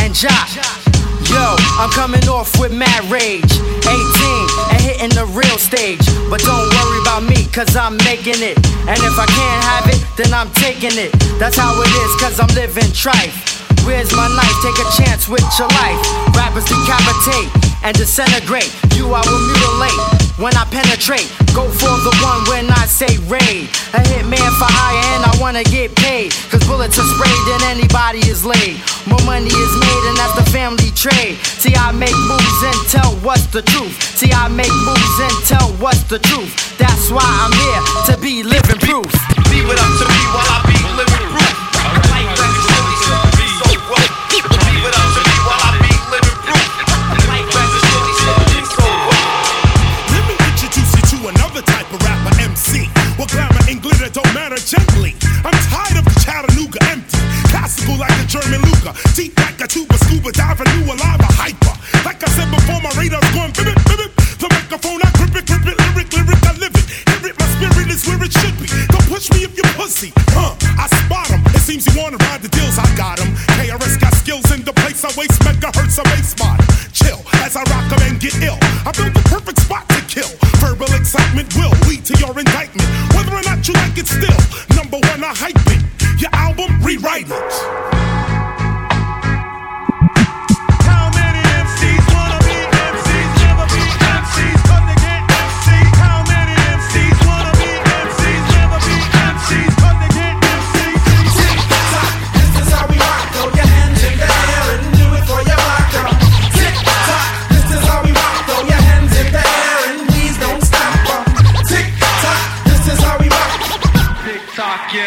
and 0.00 0.14
jock. 0.14 0.83
Yo, 1.34 1.56
I'm 1.82 1.90
coming 1.90 2.22
off 2.30 2.54
with 2.60 2.70
mad 2.70 3.02
rage. 3.10 3.42
18 3.42 3.90
and 4.70 4.80
hitting 4.80 5.10
the 5.18 5.26
real 5.34 5.58
stage. 5.58 6.06
But 6.30 6.38
don't 6.46 6.70
worry 6.70 7.00
about 7.02 7.26
me, 7.26 7.50
cause 7.50 7.74
I'm 7.74 7.96
making 8.06 8.38
it. 8.38 8.54
And 8.86 8.98
if 9.02 9.18
I 9.18 9.26
can't 9.26 9.64
have 9.66 9.86
it, 9.90 9.98
then 10.14 10.32
I'm 10.32 10.50
taking 10.54 10.94
it. 10.94 11.10
That's 11.42 11.58
how 11.58 11.74
it 11.82 11.90
is, 11.90 12.10
cause 12.22 12.38
I'm 12.38 12.54
living 12.54 12.94
trife. 12.94 13.34
Where's 13.84 14.14
my 14.14 14.28
knife? 14.30 14.56
Take 14.62 14.78
a 14.78 14.88
chance 14.94 15.28
with 15.28 15.42
your 15.58 15.68
life. 15.74 15.98
Rappers 16.38 16.70
decapitate 16.70 17.50
and 17.82 17.96
disintegrate. 17.96 18.70
You 18.94 19.12
I 19.12 19.20
will 19.26 19.42
mutilate 19.42 20.23
when 20.36 20.54
I 20.56 20.64
penetrate. 20.66 21.30
Go 21.54 21.70
for 21.70 21.94
the 22.02 22.14
one 22.22 22.42
when 22.50 22.66
I 22.70 22.86
say 22.86 23.10
raid. 23.30 23.70
A 23.94 24.00
hitman 24.02 24.50
for 24.58 24.66
hire 24.66 25.04
and 25.14 25.22
I 25.22 25.32
wanna 25.40 25.62
get 25.62 25.94
paid. 25.94 26.32
Cause 26.50 26.62
bullets 26.66 26.98
are 26.98 27.06
sprayed 27.06 27.46
and 27.54 27.62
anybody 27.78 28.18
is 28.26 28.44
laid. 28.44 28.82
More 29.06 29.22
money 29.22 29.52
is 29.52 29.72
made 29.78 30.02
and 30.10 30.16
that's 30.18 30.34
the 30.34 30.46
family 30.50 30.90
trade. 30.94 31.38
See, 31.62 31.74
I 31.74 31.92
make 31.92 32.16
moves 32.26 32.60
and 32.66 32.78
tell 32.90 33.14
what's 33.22 33.46
the 33.46 33.62
truth. 33.62 33.94
See, 34.18 34.32
I 34.32 34.48
make 34.48 34.74
moves 34.82 35.16
and 35.22 35.36
tell 35.46 35.70
what's 35.78 36.02
the 36.04 36.18
truth. 36.18 36.50
That's 36.78 37.10
why 37.10 37.22
I'm 37.24 37.54
here 37.54 37.82
to 38.10 38.14
be 38.20 38.42
living 38.42 38.80
proof. 38.82 39.10
Leave 39.50 39.70
it 39.70 39.78
up 39.78 39.92
to 40.00 40.04
me 40.10 40.20
while 40.34 40.50
I 40.50 40.58
be 40.66 40.78
living 40.98 41.28
proof. 41.30 41.43
don't 54.14 54.32
matter 54.32 54.54
gently. 54.62 55.18
I'm 55.42 55.58
tired 55.66 55.98
of 55.98 56.06
the 56.06 56.14
Chattanooga 56.22 56.78
empty. 56.86 57.18
Classical 57.50 57.98
like 57.98 58.14
a 58.14 58.24
German 58.30 58.62
Luca. 58.62 58.94
Deep 59.18 59.34
back 59.34 59.58
a 59.58 59.66
tuba, 59.66 59.98
scuba 60.06 60.30
diving, 60.30 60.70
new 60.78 60.86
alive, 60.86 61.18
a 61.18 61.30
hyper. 61.34 61.74
Like 62.06 62.22
I 62.22 62.30
said 62.30 62.46
before, 62.46 62.78
my 62.78 62.94
radar's 62.94 63.26
going 63.34 63.50
bip, 63.58 63.74
bip. 63.90 64.14
The 64.38 64.46
microphone, 64.54 65.02
I 65.02 65.10
grip 65.18 65.34
it, 65.34 65.44
grip 65.50 65.66
it, 65.66 65.76
lyric, 65.82 66.08
lyric, 66.14 66.42
I 66.46 66.54
live 66.62 66.74
it. 66.78 66.86
Hear 67.10 67.26
it, 67.26 67.34
my 67.34 67.46
spirit 67.58 67.90
is 67.90 68.06
where 68.06 68.22
it 68.22 68.30
should 68.30 68.54
be. 68.62 68.70
Don't 68.86 69.06
push 69.10 69.26
me 69.34 69.42
if 69.42 69.58
you 69.58 69.66
pussy, 69.74 70.14
huh? 70.30 70.54
I 70.78 70.86
spot 70.86 71.26
him. 71.34 71.42
It 71.50 71.66
seems 71.66 71.82
you 71.90 71.98
wanna 71.98 72.22
ride 72.30 72.38
the 72.38 72.52
deals, 72.54 72.78
I 72.78 72.86
got 72.94 73.18
him. 73.18 73.34
KRS 73.58 73.98
got 73.98 74.14
skills 74.14 74.46
in 74.54 74.62
the 74.62 74.72
place, 74.78 75.02
I 75.02 75.10
waste 75.18 75.42
megahertz, 75.42 75.98
I 75.98 76.06
base 76.14 76.38
mod. 76.38 76.62
Chill 76.94 77.18
as 77.42 77.58
I 77.58 77.66
rock 77.66 77.90
rock 77.90 77.98
'em 77.98 78.14
and 78.14 78.20
get 78.22 78.38
ill. 78.46 78.58
I 78.86 78.94
built 78.94 79.10
the 79.10 79.26
perfect 79.26 79.58
spot 79.58 79.93
kill. 80.08 80.28
Verbal 80.60 80.92
excitement 80.94 81.54
will 81.56 81.72
lead 81.88 82.04
to 82.04 82.14
your 82.18 82.38
indictment. 82.38 82.88
Whether 83.14 83.34
or 83.34 83.42
not 83.42 83.66
you 83.66 83.74
like 83.74 83.96
it 83.98 84.06
still, 84.06 84.76
number 84.76 84.98
one, 85.08 85.24
I 85.24 85.34
hype 85.34 85.56
it. 85.66 86.20
Your 86.20 86.30
album, 86.32 86.82
rewrite 86.82 87.26
it. 87.28 88.43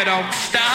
don't 0.05 0.31
stop. 0.33 0.66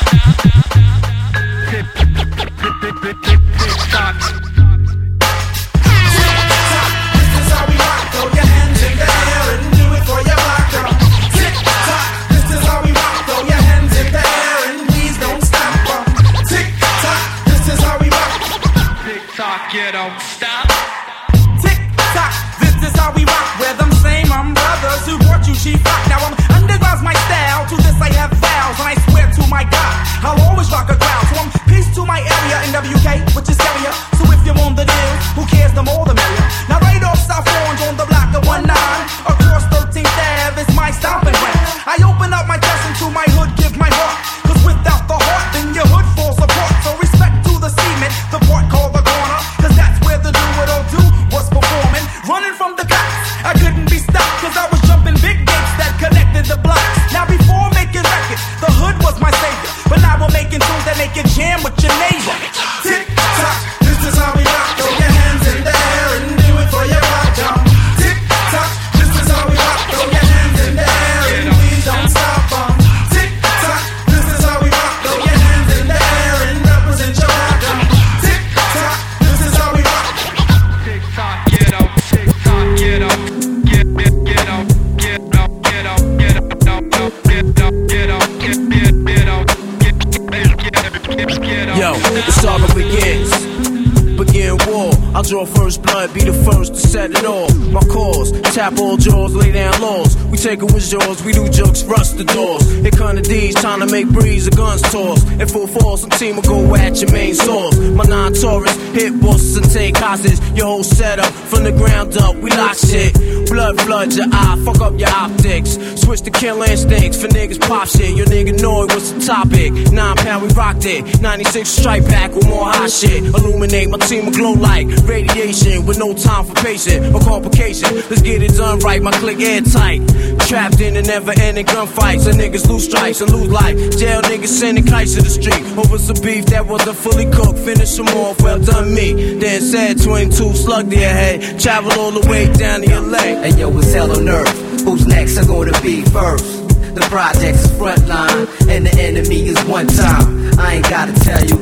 We 100.93 101.33
do 101.33 101.49
jokes, 101.49 101.85
rush 101.85 102.11
the 102.11 102.25
doors 102.25 102.69
gun 103.03 103.19
of 103.19 103.25
D's 103.25 103.55
trying 103.57 103.81
to 103.81 103.87
make 103.87 104.09
breeze, 104.09 104.45
the 104.45 104.55
guns 104.55 104.83
toss. 104.83 105.21
In 105.41 105.49
full 105.49 105.67
force, 105.67 106.03
some 106.03 106.11
team 106.11 106.37
will 106.37 106.43
go 106.43 106.75
at 106.77 107.01
your 107.01 107.11
main 107.11 107.35
source. 107.35 107.77
My 107.79 108.05
non 108.05 108.33
Taurus 108.33 108.77
hit 108.95 109.21
bosses 109.21 109.57
and 109.57 109.69
take 109.71 109.97
hostages. 109.97 110.39
Your 110.53 110.67
whole 110.67 110.85
setup 110.85 111.33
from 111.51 111.65
the 111.65 111.73
ground 111.73 112.17
up, 112.17 112.37
we 112.37 112.51
lock 112.51 112.77
shit. 112.77 113.13
Blood 113.49 113.81
floods 113.81 114.17
your 114.17 114.29
eye, 114.33 114.57
fuck 114.65 114.81
up 114.81 114.99
your 114.99 115.11
optics. 115.11 115.77
Switch 116.01 116.23
to 116.23 116.31
kill 116.31 116.63
instincts 116.63 117.21
for 117.21 117.29
niggas 117.29 117.61
pop 117.61 117.89
shit. 117.89 118.17
Your 118.17 118.27
nigga 118.27 118.61
know 118.63 118.85
it 118.85 118.95
was 118.95 119.13
the 119.13 119.21
topic. 119.21 119.73
Nine 119.93 120.17
pound, 120.17 120.43
we 120.43 120.49
rocked 120.55 120.87
it. 120.87 121.21
96 121.21 121.69
strike 121.69 122.05
back 122.05 122.33
with 122.35 122.49
more 122.49 122.71
hot 122.71 122.91
shit. 122.91 123.25
Illuminate 123.25 123.91
my 123.91 123.99
team 123.99 124.27
with 124.27 124.37
glow 124.37 124.53
like 124.53 124.87
radiation 125.05 125.87
with 125.87 125.99
no 125.99 126.15
time 126.15 126.45
for 126.45 126.55
patient 126.55 127.15
or 127.15 127.21
complication. 127.21 127.95
Let's 127.95 128.23
get 128.23 128.43
it 128.43 128.55
done 128.57 128.79
right, 128.81 129.03
my 129.03 129.11
click 129.13 129.41
airtight. 129.41 130.01
Trapped 130.49 130.81
in 130.81 130.95
the 130.95 131.03
never 131.03 131.33
ending 131.39 131.67
gunfights, 131.67 132.27
and 132.29 132.39
niggas 132.39 132.69
lose 132.69 132.92
stripes 132.93 133.23
and 133.23 133.33
lose 133.33 133.49
life. 133.49 133.77
Jail 133.97 134.21
niggas 134.23 134.53
sending 134.61 134.85
kites 134.85 135.15
to 135.15 135.23
the 135.23 135.31
street 135.31 135.65
over 135.79 135.97
some 135.97 136.21
beef 136.23 136.45
that 136.47 136.67
wasn't 136.67 136.97
fully 136.97 137.25
cooked. 137.31 137.59
Finish 137.61 137.97
them 137.97 138.09
off, 138.21 138.41
well 138.43 138.61
done 138.61 138.93
me. 138.95 139.39
Then 139.41 139.63
said 139.63 140.03
22, 140.03 140.53
slug 140.53 140.91
the 140.91 140.97
head. 140.97 141.59
Travel 141.59 141.93
all 141.99 142.11
the 142.13 142.29
way 142.29 142.53
down 142.53 142.83
to 142.83 143.01
LA. 143.01 143.41
And 143.49 143.59
yo, 143.59 143.77
it's 143.79 143.93
hell 143.93 144.13
on 144.13 144.29
earth. 144.29 144.53
Who's 144.85 145.07
next 145.07 145.39
are 145.39 145.47
gonna 145.47 145.79
be 145.81 146.03
first? 146.13 146.45
The 146.93 147.05
project's 147.09 147.67
frontline, 147.81 148.45
and 148.69 148.85
the 148.85 148.95
enemy 149.01 149.49
is 149.49 149.59
one 149.65 149.87
time. 149.87 150.53
I 150.61 150.75
ain't 150.77 150.91
gotta 150.91 151.15
tell 151.25 151.43
you. 151.45 151.59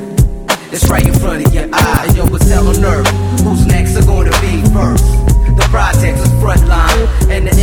It's 0.73 0.89
right 0.89 1.07
in 1.07 1.15
front 1.15 1.47
of 1.47 1.55
your 1.55 1.69
eye. 1.73 2.07
And 2.09 2.17
yo, 2.17 2.27
it's 2.35 2.49
hell 2.49 2.67
on 2.67 2.85
earth. 2.85 3.07
Who's 3.43 3.67
next 3.67 3.95
are 3.97 4.07
gonna 4.07 4.35
be 4.43 4.63
first? 4.75 5.07
The 5.59 5.67
project's 5.71 6.27
frontline, 6.43 7.31
and 7.31 7.47
the 7.47 7.55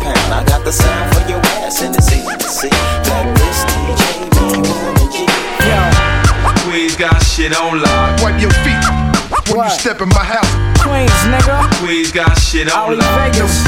pound. 0.00 0.32
I 0.32 0.44
got 0.44 0.64
the 0.64 0.72
sound 0.72 1.14
for 1.14 1.22
your 1.28 1.40
ass, 1.60 1.82
and 1.82 1.94
it's 1.94 2.10
easy 2.12 2.36
to 2.36 2.48
see 2.48 2.68
that 2.68 3.24
this 3.36 3.58
DJ 3.72 4.28
be 4.34 4.46
Warren 4.64 5.12
G. 5.12 5.28
Queens 6.68 6.96
got 6.96 7.18
shit 7.22 7.56
on 7.56 7.80
lock. 7.80 8.20
Wipe 8.20 8.40
your 8.40 8.52
feet 8.62 8.82
when 9.48 9.64
you 9.64 9.70
step 9.70 10.00
in 10.00 10.08
my 10.10 10.24
house. 10.24 10.52
Queens, 10.84 11.10
nigga. 11.32 11.68
Queens 11.80 12.12
got 12.12 12.36
shit 12.38 12.70
on 12.70 12.98
lock. 12.98 13.32
Vegas. 13.32 13.66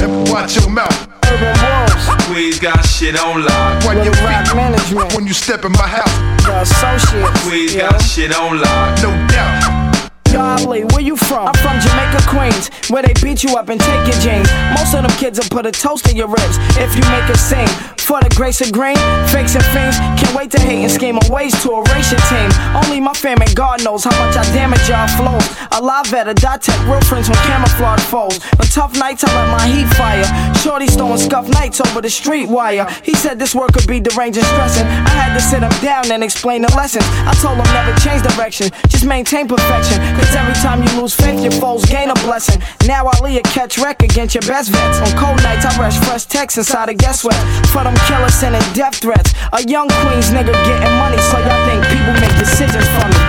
And 0.00 0.28
watch 0.30 0.56
your 0.56 0.70
mouth. 0.70 1.08
Urban 1.24 1.54
Wolves. 1.60 2.24
Queens 2.26 2.58
got 2.58 2.82
shit 2.86 3.18
on 3.20 3.44
lock. 3.44 3.84
Wipe 3.84 4.04
your 4.04 4.14
Rock 4.24 4.46
feet 4.46 4.56
Management. 4.56 5.14
when 5.14 5.26
you 5.26 5.34
step 5.34 5.64
in 5.64 5.72
my 5.72 5.86
house. 5.86 6.16
The 6.44 6.62
associates. 6.62 7.42
Queens 7.44 7.74
yeah. 7.74 7.90
got 7.90 8.00
shit 8.02 8.34
on 8.34 8.60
lock. 8.60 9.02
No 9.02 9.10
doubt. 9.28 9.89
Golly, 10.32 10.84
where 10.84 11.00
you 11.00 11.16
from? 11.16 11.48
I'm 11.48 11.54
from 11.54 11.80
Jamaica, 11.80 12.22
Queens, 12.28 12.70
where 12.88 13.02
they 13.02 13.14
beat 13.22 13.42
you 13.42 13.56
up 13.56 13.68
and 13.68 13.80
take 13.80 14.06
your 14.06 14.18
jeans. 14.22 14.48
Most 14.78 14.94
of 14.94 15.02
them 15.02 15.10
kids 15.18 15.38
will 15.38 15.48
put 15.50 15.66
a 15.66 15.72
toast 15.72 16.08
in 16.08 16.16
your 16.16 16.28
ribs 16.28 16.56
if 16.78 16.94
you 16.94 17.02
make 17.10 17.28
a 17.28 17.36
sing. 17.36 17.68
For 17.98 18.20
the 18.20 18.34
grace 18.34 18.60
of 18.60 18.72
green, 18.72 18.96
fakes 19.30 19.54
and 19.54 19.64
fiends 19.70 19.96
can't 20.18 20.34
wait 20.34 20.50
to 20.50 20.60
hate 20.60 20.82
and 20.82 20.90
scheme 20.90 21.16
on 21.16 21.30
ways 21.30 21.54
to 21.62 21.78
erase 21.78 22.10
your 22.10 22.18
team. 22.26 22.50
Only 22.74 22.98
my 22.98 23.12
fam 23.12 23.40
and 23.40 23.54
God 23.54 23.84
knows 23.84 24.02
how 24.02 24.10
much 24.18 24.36
I 24.36 24.42
damage 24.50 24.88
y'all 24.88 25.06
flows. 25.14 25.46
A 25.70 25.80
live 25.80 26.12
at 26.14 26.26
a 26.26 26.34
dot 26.34 26.62
tech, 26.62 26.74
real 26.90 27.00
friends 27.02 27.28
when 27.28 27.38
camouflage 27.46 28.02
foes. 28.02 28.42
On 28.58 28.66
tough 28.66 28.98
nights, 28.98 29.22
I 29.22 29.30
let 29.30 29.48
my 29.54 29.66
heat 29.66 29.86
fire. 29.94 30.26
Shorty's 30.58 30.96
throwing 30.96 31.18
scuff 31.18 31.48
nights 31.50 31.80
over 31.80 32.00
the 32.00 32.10
street 32.10 32.48
wire. 32.48 32.88
He 33.04 33.14
said 33.14 33.38
this 33.38 33.54
work 33.54 33.72
could 33.74 33.86
be 33.86 34.00
deranged 34.00 34.38
and 34.38 34.46
stressing. 34.46 34.86
I 34.86 35.10
had 35.10 35.34
to 35.34 35.40
sit 35.40 35.62
him 35.62 35.70
down 35.80 36.10
and 36.10 36.24
explain 36.24 36.62
the 36.62 36.72
lessons. 36.74 37.04
I 37.06 37.34
told 37.38 37.58
him 37.58 37.68
never 37.72 37.94
change 38.00 38.26
direction, 38.26 38.70
just 38.88 39.06
maintain 39.06 39.46
perfection. 39.46 40.02
Cause 40.20 40.36
every 40.36 40.52
time 40.60 40.84
you 40.84 40.92
lose 41.00 41.14
faith, 41.14 41.40
your 41.40 41.52
foes 41.52 41.84
gain 41.86 42.10
a 42.10 42.14
blessing. 42.26 42.60
Now 42.86 43.08
Ali 43.16 43.38
a 43.38 43.42
catch 43.42 43.78
wreck 43.78 44.02
against 44.02 44.34
your 44.34 44.44
best 44.44 44.68
vets. 44.68 45.00
On 45.00 45.10
cold 45.16 45.42
nights, 45.42 45.64
I 45.64 45.72
rush 45.80 45.96
fresh 46.04 46.26
texts 46.26 46.58
inside 46.58 46.90
a 46.90 46.94
guest 46.94 47.22
sweat. 47.22 47.40
For 47.72 47.82
them 47.82 47.96
killers 48.04 48.34
sending 48.34 48.60
death 48.74 48.96
threats. 48.96 49.32
A 49.52 49.62
young 49.64 49.88
Queens 49.88 50.28
nigga 50.28 50.52
getting 50.68 50.94
money, 51.00 51.16
so 51.16 51.40
y'all 51.40 51.64
think 51.64 51.80
people 51.88 52.12
make 52.20 52.36
decisions 52.36 52.84
for 53.00 53.08
me. 53.08 53.20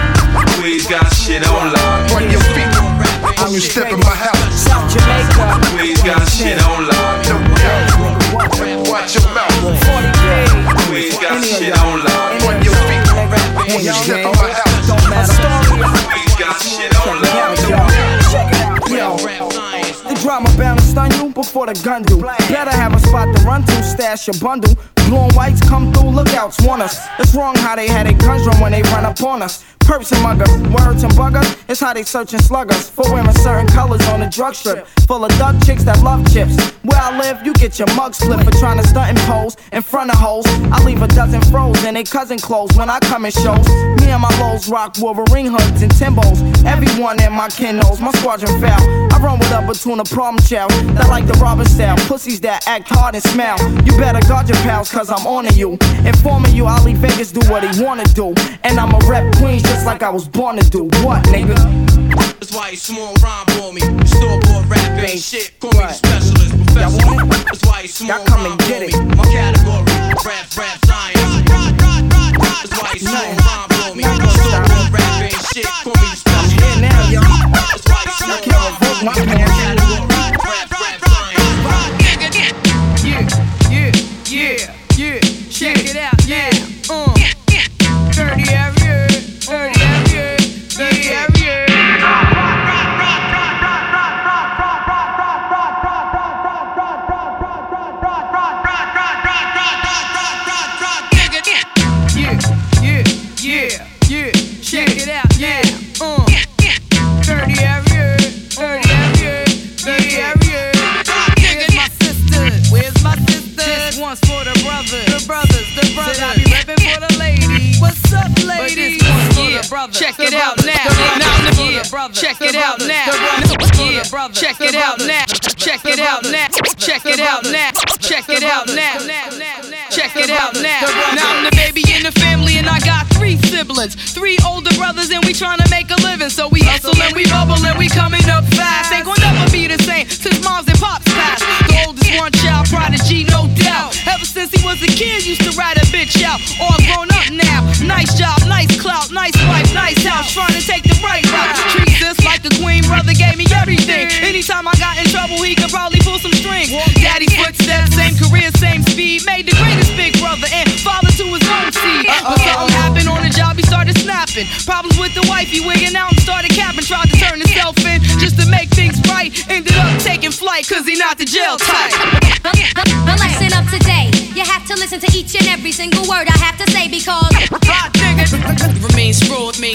Queens 0.60 0.86
got 0.86 1.08
shit 1.16 1.48
on 1.48 1.72
lock. 1.72 2.12
Wipe 2.12 2.30
your 2.30 2.44
feet 2.52 2.70
when 3.40 3.54
you 3.56 3.62
step 3.64 3.88
in 3.88 4.00
my 4.00 4.12
house. 4.12 4.52
South 4.52 4.86
Jamaica. 4.92 5.64
Queens 5.72 6.04
got 6.04 6.28
shit 6.28 6.60
on 6.68 6.88
lock. 6.92 7.16
No 7.32 7.40
doubt. 7.56 8.12
Watch 8.92 9.16
your 9.16 9.28
mouth. 9.32 9.56
40 9.64 10.12
K. 10.20 10.28
Queens 10.92 11.18
got 11.24 11.40
shit 11.40 11.72
on 11.80 12.04
lock. 12.04 12.30
Wipe 12.44 12.64
your 12.68 12.76
feet 12.84 13.08
when 13.72 13.80
you 13.80 13.94
step 13.96 14.28
in 14.28 14.32
my 14.36 14.52
house. 14.52 14.88
Don't 14.88 15.10
matter. 15.10 16.21
On. 16.44 16.50
Yo, 18.90 19.16
the 20.10 20.20
drama 20.24 20.50
to 20.58 20.82
stun 20.82 21.12
you 21.12 21.32
before 21.34 21.68
the 21.68 21.80
gun 21.84 22.02
do. 22.02 22.20
Better 22.20 22.72
have 22.72 22.96
a 22.96 23.00
spot 23.00 23.36
to 23.36 23.44
run 23.44 23.64
to, 23.64 23.84
stash 23.84 24.28
your 24.28 24.40
bundle. 24.40 24.76
And 25.14 25.36
whites 25.36 25.60
come 25.68 25.92
through, 25.92 26.10
lookouts 26.10 26.62
want 26.62 26.82
us. 26.82 27.06
It's 27.20 27.36
wrong 27.36 27.56
how 27.56 27.76
they 27.76 27.88
had 27.88 28.08
a 28.08 28.14
guns 28.14 28.48
run 28.48 28.62
when 28.62 28.72
they 28.72 28.82
run 28.84 29.04
upon 29.04 29.42
us. 29.42 29.64
Perps 29.82 30.12
and 30.14 30.22
muggers, 30.22 30.50
words 30.72 31.04
and 31.04 31.12
buggers. 31.14 31.58
It's 31.68 31.82
how 31.82 31.94
they 31.94 32.04
search 32.04 32.34
and 32.34 32.42
slug 32.42 32.72
us 32.72 32.90
for 32.90 33.04
wearing 33.12 33.30
certain 33.34 33.68
colors 33.68 34.02
on 34.08 34.22
the 34.22 34.28
drug 34.28 34.56
strip. 34.56 34.88
Full 35.08 35.26
of 35.26 35.32
duck 35.38 35.56
chicks 35.66 35.84
that 35.84 36.02
love 36.02 36.32
chips. 36.32 36.56
Where 36.84 37.02
I 37.02 37.18
live, 37.18 37.46
you 37.46 37.54
get 37.54 37.78
your 37.78 37.94
mug 37.96 38.14
split 38.14 38.40
for 38.46 38.52
trying 38.52 38.78
to 38.78 38.88
stunt 38.88 39.10
and 39.10 39.18
pose 39.28 39.58
in 39.74 39.82
front 39.82 40.12
of 40.12 40.18
hoes. 40.18 40.46
I 40.72 40.82
leave 40.86 41.02
a 41.02 41.08
dozen 41.08 41.42
froze 41.52 41.84
in 41.84 41.96
they 41.96 42.04
cousin 42.04 42.38
clothes 42.38 42.78
when 42.78 42.90
I 42.90 43.00
come 43.00 43.26
in 43.26 43.32
shows. 43.32 43.68
Me 44.00 44.08
and 44.10 44.22
my 44.22 44.32
lows 44.40 44.70
rock 44.70 44.96
Wolverine 45.00 45.48
hoods 45.48 45.82
and 45.82 45.92
Timbos. 45.92 46.40
Everyone 46.66 47.22
in 47.22 47.34
my 47.34 47.50
kin 47.50 47.78
knows 47.78 48.00
my 48.00 48.12
squadron 48.12 48.62
foul. 48.62 48.82
I 49.12 49.20
run 49.20 49.40
with 49.40 49.52
a 49.52 49.62
between 49.68 50.00
a 50.00 50.06
problem 50.06 50.44
child 50.46 50.72
that 50.96 51.10
like 51.10 51.26
the 51.28 51.34
Robin 51.34 51.66
style. 51.66 51.98
Pussies 52.08 52.40
that 52.42 52.68
act 52.68 52.88
hard 52.88 53.16
and 53.16 53.24
smile. 53.24 53.58
You 53.84 53.98
better 53.98 54.26
guard 54.28 54.48
your 54.48 54.58
pals, 54.60 54.92
cause 54.92 55.01
I'm 55.10 55.26
on 55.26 55.46
to 55.46 55.54
you. 55.54 55.78
Informing 56.06 56.54
you, 56.54 56.66
I'll 56.66 56.84
Vegas 56.84 57.32
do 57.32 57.40
what 57.50 57.64
he 57.64 57.84
wanna 57.84 58.04
do. 58.14 58.34
And 58.64 58.80
I'ma 58.80 59.00
rep 59.08 59.34
Queens 59.38 59.64
just 59.64 59.86
like 59.86 60.04
I 60.04 60.10
was 60.10 60.28
born 60.28 60.58
to 60.58 60.70
do. 60.70 60.84
What, 61.04 61.24
nigga? 61.26 61.56
That's 62.40 62.54
why 62.54 62.70
you 62.70 62.78
small 62.78 63.14
rhyme 63.24 63.46
for 63.58 63.74
me. 63.74 63.82
Store 64.06 64.40
bought 64.42 64.70
rap 64.70 65.00
ain't 65.00 65.20
shit. 65.20 65.60
Call 65.60 65.72
me 65.72 65.80
the 65.80 65.94
specialist 65.94 66.56
professor. 66.58 66.98
That's 67.46 67.66
why 67.66 67.82
you 67.82 67.88
small 67.88 68.24
come 68.26 68.46
and 68.46 68.60
get 68.60 68.82
me. 68.82 69.16
My 69.16 69.24
category, 69.26 69.86
rap, 70.26 70.46
rap 70.58 70.86
science. 70.86 71.50
That's 71.50 72.74
why 72.78 72.92
you 72.94 73.00
small 73.00 73.32
rhyme 73.42 73.70
for 73.70 73.96
me. 73.96 74.04
Rap 74.04 75.22
ain't 75.22 75.34
shit. 75.54 75.66
Call 75.66 75.96
me 75.98 76.08
the 76.12 76.18
specialist. 76.18 76.82
now, 76.82 77.10
yo. 77.10 77.22
That's 77.22 77.86
why 77.88 78.04
you 78.06 78.12
small 78.12 78.72
rhyme 78.82 79.14
for 79.16 79.56
me. 79.56 79.61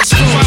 Fraud, 0.04 0.45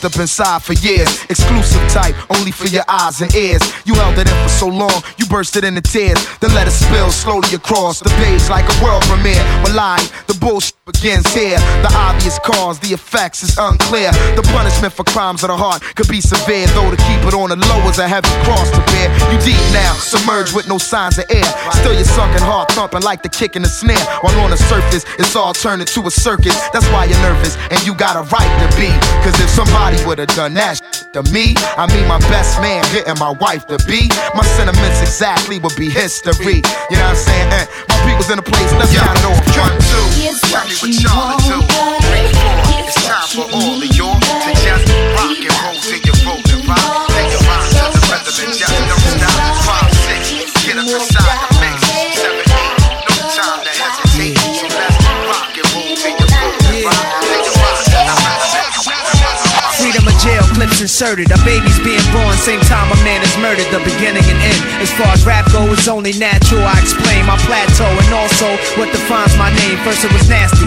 pent 0.00 0.14
up 0.14 0.20
inside 0.20 0.62
for 0.62 0.72
years. 0.74 1.24
Exclusive 1.28 1.82
type, 1.90 2.14
only 2.38 2.50
for 2.50 2.66
your 2.68 2.84
eyes 2.88 3.20
and 3.20 3.34
ears. 3.34 3.62
You 3.84 3.94
held 3.94 4.18
it 4.18 4.28
in 4.28 4.42
for 4.42 4.48
so 4.48 4.68
long, 4.68 5.02
you 5.18 5.26
bursted 5.26 5.64
into 5.64 5.80
tears. 5.80 6.18
Then 6.40 6.54
let 6.54 6.66
it 6.66 6.72
spill 6.72 7.10
slowly 7.10 7.54
across 7.54 8.00
the 8.00 8.10
page 8.20 8.48
like 8.48 8.64
a 8.64 8.84
world 8.84 9.02
premiere. 9.04 9.42
But 9.62 9.74
lying, 9.74 10.06
the 10.26 10.34
bullshit 10.34 10.76
begins 10.86 11.26
here. 11.34 11.58
The 11.82 11.92
obvious 11.94 12.38
cause, 12.38 12.78
the 12.80 12.92
effects 12.92 13.42
is 13.42 13.56
unclear. 13.58 14.12
The 14.36 14.42
punishment 14.52 14.92
for 14.92 15.04
crimes 15.04 15.42
of 15.42 15.48
the 15.48 15.56
heart 15.56 15.82
could 15.96 16.08
be 16.08 16.20
severe, 16.20 16.66
though 16.68 16.90
to 16.90 16.96
keep 16.96 17.20
it 17.26 17.34
on 17.34 17.50
the 17.50 17.56
low 17.56 17.80
is 17.88 17.98
a 17.98 18.08
heavy 18.08 18.30
cross 18.44 18.70
to 18.70 18.80
bear. 18.92 19.08
You 19.32 19.38
deep 19.40 19.60
now, 19.72 19.92
submerged 19.94 20.54
with 20.54 20.68
no 20.68 20.78
signs 20.78 21.18
of 21.18 21.26
air. 21.30 21.50
Still 21.80 21.94
your 21.94 22.04
sunken 22.04 22.42
heart 22.42 22.70
thumping 22.72 23.02
like 23.02 23.22
the 23.22 23.28
kick 23.28 23.56
in 23.56 23.62
the 23.62 23.68
snare. 23.68 24.04
While 24.22 24.38
on 24.40 24.50
the 24.50 24.56
surface, 24.56 25.04
it's 25.18 25.36
all 25.36 25.52
turning 25.52 25.86
to 25.86 26.06
a 26.06 26.10
circus. 26.10 26.56
That's 26.70 26.86
why 26.88 27.04
you're 27.04 27.20
nervous, 27.22 27.56
and 27.70 27.80
you 27.86 27.94
got 27.94 28.16
a 28.16 28.22
right 28.30 28.52
to 28.62 28.68
be. 28.76 28.90
Cause 29.22 29.38
if 29.40 29.50
somebody 29.50 29.89
would've 30.06 30.28
done 30.28 30.54
that 30.54 30.80
to 31.12 31.22
me, 31.34 31.54
I 31.74 31.90
mean 31.90 32.06
my 32.06 32.18
best 32.30 32.60
man 32.62 32.84
hitting 32.94 33.18
my 33.18 33.30
wife 33.42 33.66
to 33.66 33.78
be, 33.86 34.06
my 34.34 34.44
sentiments 34.54 35.00
exactly 35.02 35.58
would 35.58 35.74
be 35.74 35.90
history. 35.90 36.62
You 36.90 36.96
know 36.96 37.10
what 37.10 37.18
I'm 37.18 37.26
saying? 37.26 37.50
Eh, 37.50 37.66
my 37.88 37.98
people's 38.06 38.30
in 38.30 38.38
the 38.38 38.46
place, 38.46 38.70
let's 38.78 38.94
count 38.94 39.18
it 39.18 39.26
off. 39.26 39.42
One, 39.58 39.74
two, 39.90 40.06
tell 40.46 40.66
me 40.70 40.74
what 40.78 40.94
y'all 41.02 41.34
do. 41.42 41.58
Three, 42.06 42.30
four, 42.30 42.62
it's 42.78 42.94
time 43.06 43.26
for 43.26 43.46
all 43.50 43.82
of 43.82 43.90
y'all 43.96 44.29
clips 60.70 60.80
inserted. 60.80 61.26
A 61.30 61.38
baby's 61.42 61.78
being 61.82 62.02
born, 62.14 62.34
same 62.38 62.60
time 62.70 62.86
a 62.90 62.98
man 63.02 63.22
is 63.22 63.34
murdered. 63.38 63.66
The 63.74 63.82
beginning 63.82 64.22
and 64.22 64.38
end. 64.38 64.60
As 64.78 64.90
far 64.94 65.10
as 65.10 65.26
rap 65.26 65.50
goes, 65.50 65.78
it's 65.78 65.88
only 65.88 66.14
natural. 66.14 66.62
I 66.62 66.78
explain 66.78 67.26
my 67.26 67.36
plateau 67.42 67.90
and 67.90 68.14
also 68.14 68.46
what 68.78 68.90
defines 68.94 69.34
my 69.36 69.50
name. 69.66 69.76
First 69.82 70.04
it 70.04 70.12
was 70.12 70.28
nasty, 70.30 70.66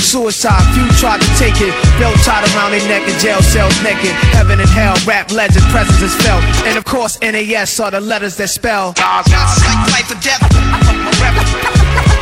Suicide, 0.00 0.62
few 0.74 0.86
tried 1.00 1.20
to 1.20 1.30
take 1.36 1.60
it. 1.60 1.74
Belt 1.98 2.16
tied 2.22 2.44
around 2.54 2.72
their 2.72 2.84
neck 2.88 3.02
in 3.08 3.16
jail 3.18 3.42
cells 3.42 3.74
naked. 3.82 4.12
Heaven 4.36 4.60
and 4.60 4.68
hell, 4.68 4.94
rap 5.06 5.30
legend, 5.32 5.64
presence 5.74 6.00
is 6.00 6.14
felt. 6.22 6.44
And 6.68 6.76
of 6.78 6.84
course, 6.84 7.18
NAS 7.20 7.80
are 7.80 7.90
the 7.90 8.00
letters 8.00 8.36
that 8.36 8.48
spell. 8.48 8.94
Not 8.98 9.26
like 9.28 9.82
life 9.90 10.10
or 10.10 10.20
death. 10.20 10.42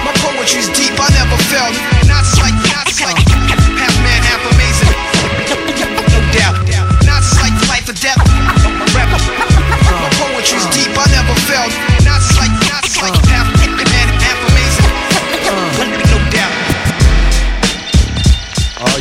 My 0.03 0.13
poetry's 0.25 0.69
deep, 0.73 0.95
I 0.99 1.09
never 1.15 1.39
felt. 1.51 1.75
Not 2.09 2.25
like, 2.41 2.57
not 2.71 2.89
like 3.03 3.19
half 3.79 3.95
man, 4.03 4.21
half 4.25 4.43
amazing. 4.57 4.93
No 6.11 6.21
doubt. 6.33 6.57
Not 7.05 7.25
like 7.43 7.57
life 7.69 7.89
or 7.89 7.97
death. 7.99 8.19
My 8.95 10.11
poetry's 10.19 10.67
deep, 10.75 10.93
I 10.97 11.07
never 11.13 11.35
felt. 11.47 11.92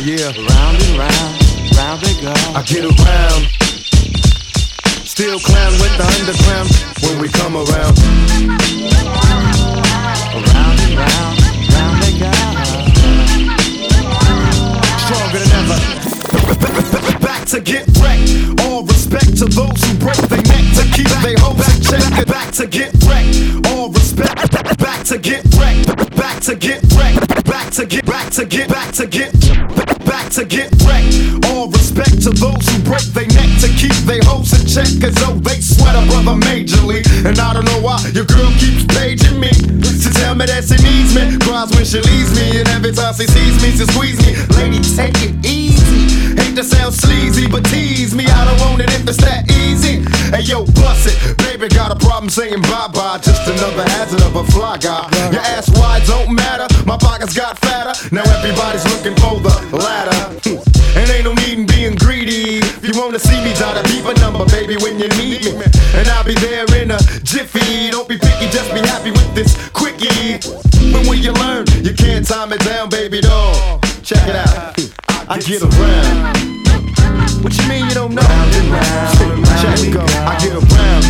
Yeah. 0.04 0.26
Round 0.34 0.76
and 0.82 0.98
round, 0.98 1.32
round 1.78 2.00
they 2.02 2.14
go. 2.20 2.34
I 2.54 2.62
get 2.66 2.84
around. 2.84 3.42
Still 5.06 5.38
clown 5.38 5.72
with 5.78 5.94
the 5.98 6.06
underground 6.18 6.68
when 7.02 7.20
we 7.20 7.28
come 7.28 7.54
around. 7.54 7.94
Around 10.34 10.76
and 10.82 10.94
round, 10.98 11.38
round 11.70 11.96
they 12.02 12.14
go. 12.18 12.32
Stronger 15.06 15.38
than 15.38 15.52
ever. 15.60 15.78
Back 17.20 17.46
to 17.48 17.60
get 17.60 17.86
wrecked. 17.98 18.60
All 18.66 18.82
respect 18.84 19.36
to 19.38 19.46
those 19.46 19.78
who 19.84 19.94
break 19.98 20.18
their 20.26 20.42
neck 20.42 20.66
to 20.78 20.84
keep 20.96 21.10
their 21.22 21.38
hopes 21.38 21.68
in 21.76 21.82
check. 21.82 22.26
Back 22.26 22.50
to 22.54 22.66
get 22.66 22.92
wrecked. 23.06 23.66
All 23.68 23.88
respect. 23.90 24.78
Back 24.78 25.04
to 25.06 25.18
get 25.18 25.44
wrecked. 25.54 26.16
Back 26.16 26.42
to 26.42 26.56
get 26.56 26.82
wrecked. 26.94 27.21
To 27.72 27.86
get. 27.86 28.04
Back 28.04 28.30
to 28.32 28.44
get. 28.44 28.68
Back 28.68 28.92
to 28.96 29.06
get. 29.06 29.32
Back 30.04 30.30
to 30.32 30.44
get 30.44 30.70
wrecked. 30.84 31.46
All 31.46 31.68
respect 31.68 32.20
to 32.24 32.30
those 32.30 32.68
who 32.68 32.82
break 32.84 33.00
their 33.16 33.26
neck 33.28 33.48
to 33.62 33.68
keep 33.80 33.96
their 34.04 34.20
hopes 34.24 34.52
in 34.52 34.66
check. 34.68 34.92
Cause 35.00 35.14
though 35.14 35.40
they 35.40 35.58
sweat 35.60 35.96
a 35.96 36.04
brother 36.06 36.38
majorly. 36.44 37.00
And 37.24 37.38
I 37.38 37.54
don't 37.54 37.64
know 37.64 37.80
why 37.80 37.98
your 38.12 38.26
girl 38.26 38.52
keeps 38.60 38.84
paging 38.94 39.40
me. 39.40 39.48
To 39.48 40.10
tell 40.20 40.34
me 40.34 40.44
that 40.46 40.68
she 40.68 40.76
needs 40.84 41.14
me. 41.16 41.38
Cries 41.40 41.70
when 41.72 41.86
she 41.86 42.00
leaves 42.02 42.36
me. 42.36 42.60
And 42.60 42.68
every 42.68 42.92
time 42.92 43.14
she 43.14 43.26
sees 43.26 43.56
me, 43.62 43.70
she 43.72 43.86
squeeze 43.88 44.20
me. 44.20 44.36
Lady, 44.54 44.80
take 44.94 45.16
it 45.24 45.46
easy. 45.46 45.61
Hate 46.52 46.58
to 46.58 46.64
sound 46.64 46.92
sleazy, 46.92 47.48
but 47.48 47.64
tease 47.64 48.14
me. 48.14 48.26
I 48.26 48.44
don't 48.44 48.60
want 48.60 48.82
it 48.82 48.92
if 48.92 49.08
it's 49.08 49.16
that 49.24 49.48
easy. 49.48 50.04
Hey 50.28 50.44
yo, 50.44 50.66
bust 50.76 51.08
it. 51.08 51.16
Baby, 51.38 51.72
got 51.72 51.88
a 51.88 51.96
problem 51.96 52.28
saying 52.28 52.60
bye 52.68 52.92
bye. 52.92 53.16
Just 53.24 53.48
another 53.48 53.88
hazard 53.88 54.20
of 54.20 54.36
a 54.36 54.44
fly 54.52 54.76
guy. 54.76 55.08
Your 55.32 55.40
ass 55.56 55.72
wide 55.72 56.04
don't 56.04 56.28
matter. 56.36 56.68
My 56.84 56.98
pockets 56.98 57.32
got 57.32 57.56
fatter. 57.56 57.96
Now 58.12 58.20
everybody's 58.36 58.84
looking 58.84 59.16
for 59.16 59.40
the 59.40 59.48
ladder. 59.80 60.12
Hmm. 60.44 60.60
And 60.92 61.08
ain't 61.08 61.24
no 61.24 61.32
need 61.40 61.56
in 61.56 61.64
being 61.64 61.96
greedy. 61.96 62.60
If 62.60 62.84
you 62.84 63.00
wanna 63.00 63.18
see 63.18 63.40
me, 63.40 63.56
keep 63.88 64.04
a 64.04 64.12
number, 64.20 64.44
baby, 64.52 64.76
when 64.84 65.00
you 65.00 65.08
need 65.16 65.56
me. 65.56 65.64
And 65.96 66.04
I'll 66.12 66.24
be 66.24 66.36
there 66.36 66.68
in 66.76 66.92
a 66.92 67.00
jiffy. 67.24 67.88
Don't 67.88 68.04
be 68.04 68.20
picky, 68.20 68.52
just 68.52 68.68
be 68.76 68.84
happy 68.84 69.08
with 69.08 69.32
this 69.32 69.56
quickie. 69.72 70.36
But 70.92 71.08
when 71.08 71.24
you 71.24 71.32
learn, 71.32 71.64
you 71.80 71.96
can't 71.96 72.28
time 72.28 72.52
it 72.52 72.60
down, 72.60 72.90
baby 72.90 73.22
doll. 73.22 73.80
Check 74.04 74.28
it 74.28 74.36
out. 74.36 74.51
I 75.32 75.38
get 75.38 75.62
around. 75.62 76.36
What 77.42 77.56
you 77.56 77.66
mean 77.66 77.86
you 77.86 77.94
don't 77.94 78.14
know? 78.14 78.20
Check 78.20 79.80
it 79.80 79.94
go. 79.94 80.04
I 80.04 80.36
get 80.36 80.52
around. 80.52 81.04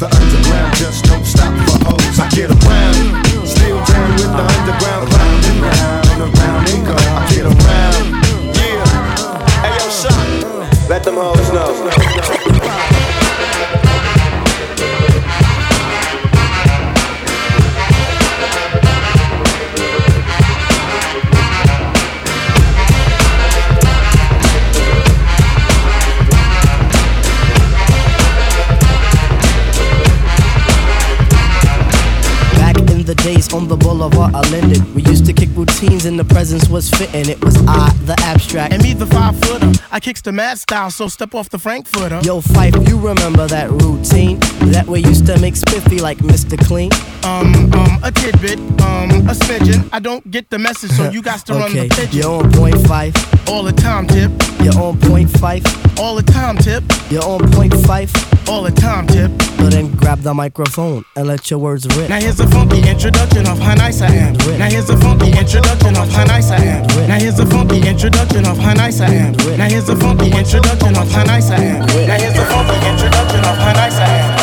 The 0.00 0.08
underground 0.08 0.74
just 0.74 1.04
don't 1.04 1.22
stop 1.26 1.52
for 1.68 1.84
hoes. 1.84 2.18
I 2.18 2.26
get 2.30 2.48
around. 2.48 3.26
Still 3.46 3.76
down 3.84 4.10
with 4.12 4.32
the 4.32 4.44
underground. 4.56 5.12
Round 5.12 5.44
and 5.44 5.60
round 5.60 6.08
and 6.08 6.22
around 6.22 6.66
they 6.66 6.80
go. 6.80 6.96
I 6.96 7.28
get 7.28 7.44
around. 7.44 8.06
Yeah. 8.56 8.88
Hey 9.60 9.76
yo, 9.76 9.84
shot. 9.92 10.88
Let 10.88 11.04
them 11.04 11.16
hoes 11.16 11.52
know. 11.52 12.43
good 35.66 35.73
routines 35.84 36.04
and 36.04 36.18
the 36.18 36.24
presence 36.24 36.68
was 36.68 36.90
fitting. 36.90 37.28
It 37.28 37.42
was 37.44 37.56
I, 37.66 37.92
the 38.04 38.14
abstract. 38.20 38.72
And 38.72 38.82
me, 38.82 38.94
the 38.94 39.06
five 39.06 39.38
footer. 39.40 39.72
I 39.90 40.00
kicks 40.00 40.22
the 40.22 40.32
mad 40.32 40.58
style, 40.58 40.90
so 40.90 41.08
step 41.08 41.34
off 41.34 41.50
the 41.50 41.58
Frankfurter. 41.58 42.20
Yo, 42.22 42.40
Phife, 42.40 42.88
you 42.88 42.98
remember 42.98 43.46
that 43.46 43.70
routine? 43.70 44.38
That 44.72 44.86
we 44.86 45.00
used 45.00 45.26
to 45.26 45.38
make 45.40 45.56
spiffy 45.56 46.00
like 46.00 46.18
Mr. 46.18 46.58
Clean? 46.66 46.90
Um, 47.24 47.72
um, 47.74 48.00
a 48.02 48.10
tidbit, 48.10 48.58
um, 48.82 49.10
a 49.28 49.34
smidgen. 49.34 49.88
I 49.92 49.98
don't 49.98 50.28
get 50.30 50.50
the 50.50 50.58
message, 50.58 50.90
so 50.92 51.10
you 51.10 51.22
got 51.22 51.44
to 51.46 51.54
run 51.54 51.62
okay, 51.70 51.88
the 51.88 51.94
pigeon. 51.94 52.18
you're 52.18 52.30
on 52.30 52.52
point 52.52 52.76
Phife. 52.76 53.48
All 53.48 53.62
the 53.62 53.72
time, 53.72 54.06
tip. 54.06 54.30
You're 54.60 54.78
on 54.78 54.98
point 55.00 55.28
Phife. 55.28 55.66
All 55.98 56.14
the 56.14 56.22
time, 56.22 56.56
tip. 56.56 56.82
You're 57.10 57.24
on 57.24 57.50
point 57.52 57.72
Phife. 57.72 58.12
All 58.48 58.62
the 58.62 58.70
time, 58.70 59.06
tip. 59.06 59.30
So 59.64 59.70
then 59.70 59.90
grab 59.96 60.20
the 60.20 60.34
microphone 60.34 61.04
and 61.16 61.26
let 61.26 61.50
your 61.50 61.58
words 61.58 61.86
rip. 61.96 62.10
Now 62.10 62.20
here's 62.20 62.38
a 62.40 62.46
funky 62.48 62.86
introduction 62.86 63.46
of 63.46 63.58
how 63.58 63.74
nice 63.74 64.02
I 64.02 64.08
am. 64.08 64.34
Now 64.58 64.68
here's 64.68 64.90
a 64.90 64.96
funky 64.98 65.28
introduction 65.28 65.73
of 65.82 66.10
how 66.12 66.24
nice 66.24 66.50
I 66.50 66.56
am. 66.56 66.86
Now 67.08 67.18
here's 67.18 67.38
a 67.38 67.46
funky 67.46 67.86
introduction 67.86 68.46
of 68.46 68.58
how 68.58 68.74
nice 68.74 69.00
I 69.00 69.08
am. 69.08 69.32
Now 69.58 69.68
here's 69.68 69.88
a 69.88 69.96
funky 69.96 70.26
introduction 70.26 70.96
of 70.96 71.10
how 71.10 71.24
nice 71.24 71.50
I 71.50 71.56
am. 71.56 71.80
Now 71.80 72.16
here's 72.18 72.38
a 72.38 72.44
funky 72.46 72.86
introduction 72.86 73.40
of 73.40 73.56
how 73.58 73.72
nice 73.72 73.96
I 73.96 74.06
am. 74.06 74.33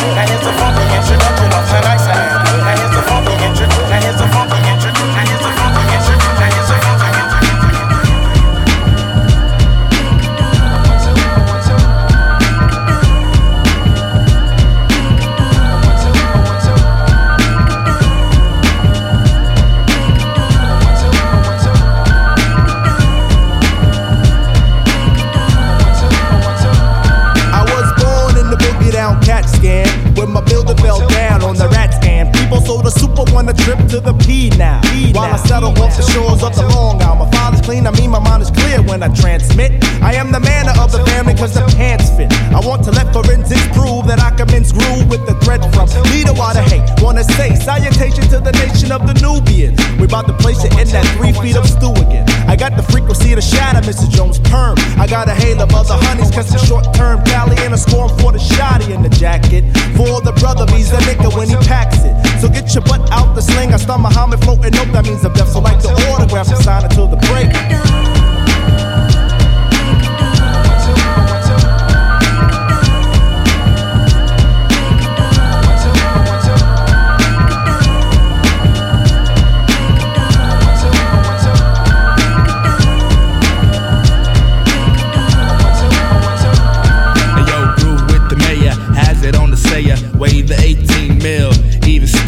Off 35.92 35.96
the 35.96 36.12
shores 36.12 36.42
of 36.42 36.54
the 36.56 36.66
Long 36.74 37.00
Island. 37.02 37.20
My 37.20 37.30
father's 37.30 37.60
clean, 37.60 37.86
I 37.86 37.90
mean 37.92 38.10
my 38.10 38.18
mind 38.18 38.42
is 38.42 38.50
clear 38.50 38.82
when 38.82 39.02
I 39.02 39.08
transmit. 39.14 39.84
I 40.02 40.14
am 40.14 40.32
the 40.32 40.40
manner 40.40 40.72
of 40.80 40.92
the 40.92 41.04
family 41.06 41.34
cause 41.34 41.54
the 41.54 41.64
pants 41.76 42.10
fit. 42.16 42.32
I 42.52 42.60
want 42.60 42.84
to 42.84 42.90
let 42.90 43.12
forensics 43.12 43.66
prove 43.76 44.06
that 44.06 44.20
I 44.20 44.30
can 44.36 44.46
mince 44.48 44.72
groove 44.72 45.08
with 45.08 45.24
the 45.26 45.34
thread 45.44 45.60
from 45.74 45.88
leader 46.12 46.32
water 46.32 46.62
hate. 46.62 46.84
Wanna 47.02 47.24
say 47.24 47.54
salutation 47.54 48.24
to 48.32 48.40
the 48.40 48.52
nation 48.52 48.92
of 48.92 49.06
the 49.06 49.14
Nubians. 49.20 49.78
We 49.98 50.04
about 50.04 50.26
to 50.28 50.36
place 50.36 50.64
it 50.64 50.72
in 50.78 50.88
that 50.96 51.06
three 51.16 51.32
feet 51.32 51.56
of 51.56 51.68
stew 51.68 51.92
again. 51.92 52.28
I 52.48 52.56
got 52.56 52.76
the 52.76 52.82
frequency 52.82 53.34
to 53.34 53.42
shatter 53.42 53.84
Mr. 53.84 54.08
Jones' 54.08 54.38
perm. 54.40 54.76
I 54.98 55.06
got 55.06 55.28
a 55.28 55.34
hail 55.34 55.60
of 55.60 55.74
other 55.74 55.96
honeys, 56.08 56.30
cause 56.30 56.52
it's 56.52 56.66
short 56.66 56.92
term 56.94 57.22
tally 57.24 57.56
and 57.64 57.74
a 57.74 57.78
scorn 57.78 58.08
for 58.18 58.32
the 58.32 58.38
shotty 58.38 58.94
in 58.94 59.02
the 59.02 59.10
jacket. 59.10 59.64
For 59.96 60.20
the 60.20 60.32
brother, 60.40 60.66
he's 60.72 60.90
the 60.90 60.98
nigga 61.08 61.34
when 61.36 61.48
he 61.48 61.56
packs 61.68 62.04
it. 62.04 62.21
So 62.42 62.48
get 62.48 62.74
your 62.74 62.82
butt 62.82 63.08
out 63.12 63.36
the 63.36 63.40
sling. 63.40 63.72
I 63.72 63.76
start 63.76 64.00
Muhammad 64.00 64.40
floating 64.40 64.74
up, 64.74 64.88
that 64.88 65.04
means 65.04 65.24
I'm 65.24 65.32
deaf. 65.32 65.46
So 65.46 65.60
like 65.60 65.80
the 65.80 65.90
autograph, 66.10 66.50
I'm 66.50 66.60
signing 66.60 66.90
to 66.90 67.06
the 67.06 67.16
break. 67.30 68.01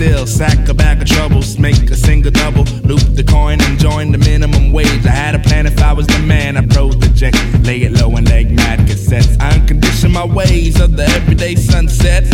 Still, 0.04 0.26
sack 0.26 0.68
a 0.68 0.74
bag 0.74 1.00
of 1.00 1.08
troubles, 1.08 1.58
make 1.58 1.90
a 1.90 1.96
single 1.96 2.30
double, 2.30 2.64
loop 2.84 3.04
the 3.16 3.24
coin 3.24 3.58
and 3.62 3.78
join 3.78 4.12
the 4.12 4.18
minimum 4.18 4.70
wage. 4.70 5.06
I 5.06 5.14
had 5.24 5.34
a 5.34 5.38
plan 5.38 5.66
if 5.66 5.80
I 5.80 5.92
was 5.94 6.06
the 6.06 6.18
man, 6.18 6.56
I 6.58 6.66
project, 6.66 7.36
lay 7.62 7.82
it 7.82 7.92
low 7.92 8.14
and 8.16 8.28
leg 8.28 8.50
mad 8.50 8.80
cassettes. 8.80 9.40
I 9.40 9.56
uncondition 9.56 10.12
my 10.12 10.26
ways 10.26 10.78
of 10.80 10.96
the 10.96 11.04
everyday 11.16 11.54
sunset, 11.54 12.24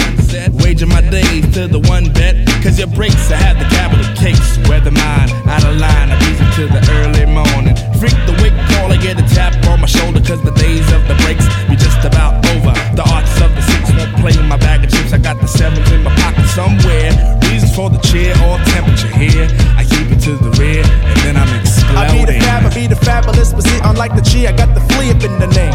waging 0.63 0.89
my 0.89 1.03
days 1.11 1.47
to 1.55 1.69
the 1.69 1.79
one 1.79 2.13
bet. 2.13 2.35
Cause 2.63 2.77
your 2.79 2.89
breaks, 2.89 3.31
I 3.31 3.37
had 3.37 3.57
the 3.63 3.69
capital 3.71 4.09
case, 4.17 4.59
weather 4.69 4.91
mine, 4.91 5.31
out 5.47 5.65
of 5.65 5.77
line, 5.79 6.11
I 6.11 6.19
beat 6.19 6.43
to 6.59 6.67
the 6.67 6.83
early 6.99 7.27
morning. 7.27 7.77
Freak 8.03 8.19
the 8.27 8.35
wake 8.43 8.59
call, 8.75 8.91
I 8.91 8.97
get 8.97 9.15
a 9.23 9.27
tap 9.35 9.55
on 9.71 9.81
my 9.81 9.87
shoulder, 9.87 10.21
cause 10.21 10.43
the 10.43 10.55
days 10.59 10.87
of 10.91 11.07
the 11.07 11.15
breaks 11.23 11.47
be 11.71 11.77
just 11.77 12.03
about 12.05 12.35
over. 12.51 12.75
The 12.99 13.07
arts 13.15 13.41
of 13.41 13.55
the 13.55 13.63
six 13.63 13.95
won't 13.95 14.17
play 14.19 14.35
in 14.35 14.49
my 14.49 14.57
bag 14.57 14.83
of 14.83 14.91
chips. 14.91 15.13
I 15.13 15.19
got 15.19 15.41
the 15.41 15.47
sevens 15.47 15.91
in 15.93 16.03
my 16.03 16.15
pocket 16.17 16.47
somewhere. 16.51 17.39
For 17.71 17.89
the 17.89 18.03
cheer 18.03 18.35
or 18.45 18.59
temperature 18.75 19.09
here. 19.15 19.49
I 19.79 19.87
keep 19.87 20.11
it 20.11 20.21
to 20.27 20.37
the 20.37 20.51
rear, 20.59 20.83
and 20.85 21.19
then 21.25 21.37
I'm 21.39 21.49
I 21.97 22.11
be 22.13 22.27
the 22.27 22.37
fab, 22.43 22.67
I 22.67 22.71
be 22.75 22.87
the 22.87 22.99
fabulous, 22.99 23.55
but 23.55 23.63
see, 23.63 23.81
unlike 23.85 24.13
the 24.15 24.21
G, 24.21 24.47
I 24.47 24.53
got 24.53 24.75
the 24.75 24.83
flea 24.93 25.15
up 25.15 25.23
in 25.25 25.39
the 25.39 25.49
name. 25.55 25.73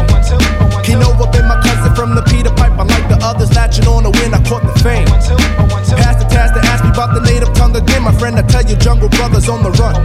Kinova 0.86 1.26
been 1.32 1.48
my 1.48 1.58
cousin 1.64 1.90
from 1.96 2.14
the 2.14 2.22
Peter 2.22 2.52
Pipe. 2.54 2.78
Unlike 2.78 3.08
the 3.08 3.18
others, 3.24 3.50
latching 3.56 3.88
on 3.88 4.04
the 4.04 4.12
win, 4.22 4.30
I 4.34 4.40
caught 4.44 4.62
the 4.62 4.76
fame. 4.84 5.08
Pass 5.98 6.20
the 6.20 6.28
task 6.30 6.54
to 6.54 6.62
ask 6.68 6.84
me 6.84 6.90
about 6.94 7.16
the 7.16 7.24
native 7.26 7.50
tongue 7.54 7.74
again, 7.74 8.04
my 8.04 8.14
friend. 8.14 8.38
I 8.38 8.42
tell 8.42 8.62
you, 8.62 8.76
Jungle 8.76 9.08
Brothers 9.08 9.48
on 9.48 9.64
the 9.64 9.72
run. 9.80 9.96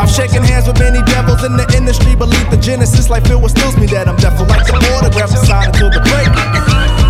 I've 0.00 0.08
shaken 0.08 0.42
hands 0.42 0.70
with 0.70 0.78
many 0.78 1.02
devils 1.10 1.44
in 1.44 1.58
the 1.58 1.66
industry, 1.76 2.14
believe 2.14 2.48
the 2.50 2.56
genesis, 2.56 3.10
like 3.10 3.26
Phil 3.26 3.40
was 3.40 3.52
me 3.76 3.86
that 3.92 4.08
I'm 4.08 4.16
deaf. 4.16 4.38
Like 4.48 4.64
the 4.64 4.78
autograph, 4.94 5.34
I 5.34 5.40
sign 5.44 5.66
until 5.68 5.90
the 5.90 6.00
break. 6.06 7.01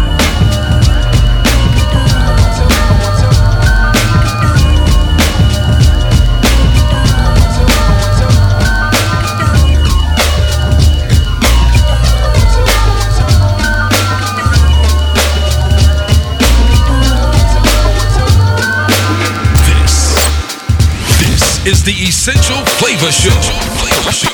The 21.85 21.93
Essential 21.93 22.65
Flavor 22.79 23.11
Show. 23.11 23.31
Flavor 23.81 24.13
Show. 24.13 24.33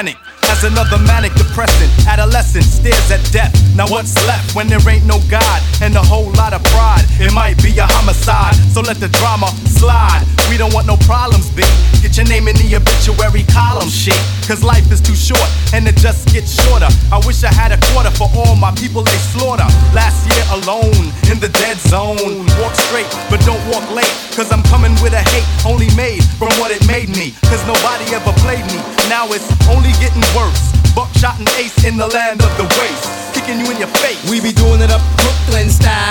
Pan, 0.00 0.06
pan, 0.06 0.14
pan, 0.14 0.24
pan, 0.24 0.30
pan, 0.30 0.30
pan, 0.30 0.30
pan, 0.30 0.30
panic. 0.30 0.30
As 0.50 0.64
another 0.64 0.98
manic 1.06 1.32
depressant, 1.34 1.90
adolescent 2.08 2.64
stares 2.64 3.10
at 3.10 3.22
death. 3.32 3.52
Now 3.76 3.86
what's 3.86 4.14
left 4.26 4.56
when 4.56 4.66
there 4.66 4.80
ain't 4.88 5.06
no 5.06 5.20
God 5.30 5.62
and 5.80 5.94
a 5.94 6.02
whole 6.02 6.32
lot 6.32 6.52
of 6.52 6.62
pride? 6.74 7.04
It 7.20 7.32
might 7.32 7.62
be 7.62 7.76
a 7.78 7.86
homicide, 7.86 8.56
so 8.72 8.80
let 8.80 8.98
the 8.98 9.08
drama 9.20 9.46
slide. 9.78 10.24
We 10.50 10.56
don't 10.56 10.74
want 10.74 10.86
no 10.86 10.96
problems, 11.06 11.48
B. 11.50 11.62
Get 12.02 12.16
your 12.16 12.26
name 12.26 12.48
in 12.48 12.56
the 12.56 12.74
obituary 12.74 13.44
column, 13.52 13.88
shit. 13.88 14.18
Cause 14.48 14.64
life 14.64 14.90
is 14.90 15.00
too 15.00 15.14
short 15.14 15.46
and 15.72 15.86
it 15.86 15.94
just 15.96 16.26
gets 16.34 16.50
shorter. 16.50 16.90
I 17.12 17.22
wish 17.22 17.44
I 17.44 17.52
had 17.54 17.70
a 17.70 17.78
quarter 17.92 18.10
for 18.10 18.26
all 18.34 18.56
my 18.56 18.74
people 18.74 19.02
they 19.06 19.20
slaughter. 19.30 19.68
Last 19.94 20.26
year 20.26 20.42
alone 20.58 21.14
in 21.30 21.38
the 21.38 21.52
dead 21.62 21.78
zone. 21.78 22.42
Walk 22.58 22.74
straight, 22.74 23.06
but 23.30 23.38
don't 23.46 23.62
walk 23.70 23.86
late. 23.94 24.10
Cause 24.34 24.50
I'm 24.50 24.64
coming 24.66 24.90
with 24.98 25.14
a 25.14 25.22
hate 25.30 25.46
only 25.62 25.86
made 25.94 26.24
from 26.34 26.50
what 26.58 26.74
it 26.74 26.82
made 26.88 27.14
me. 27.14 27.30
Cause 27.46 27.62
nobody 27.62 28.10
ever 28.10 28.34
played 28.42 28.66
me. 28.66 28.82
Now 29.06 29.30
it's 29.30 29.46
only 29.70 29.89
getting 29.98 30.22
worse. 30.36 30.70
Buckshot 30.94 31.38
and 31.38 31.48
ace 31.58 31.84
in 31.84 31.96
the 31.96 32.06
land 32.06 32.42
of 32.42 32.52
the 32.56 32.66
waste. 32.78 33.34
Kicking 33.34 33.58
you 33.58 33.70
in 33.70 33.78
your 33.78 33.90
face. 33.98 34.18
We 34.30 34.40
be 34.40 34.52
doing 34.52 34.80
it 34.80 34.90
up 34.90 35.02
Brooklyn 35.18 35.70
style. 35.70 36.10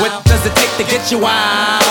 What 0.00 0.24
does 0.24 0.46
it 0.46 0.54
take 0.56 0.72
to 0.80 0.86
get 0.88 1.12
you 1.12 1.20
out? 1.26 1.84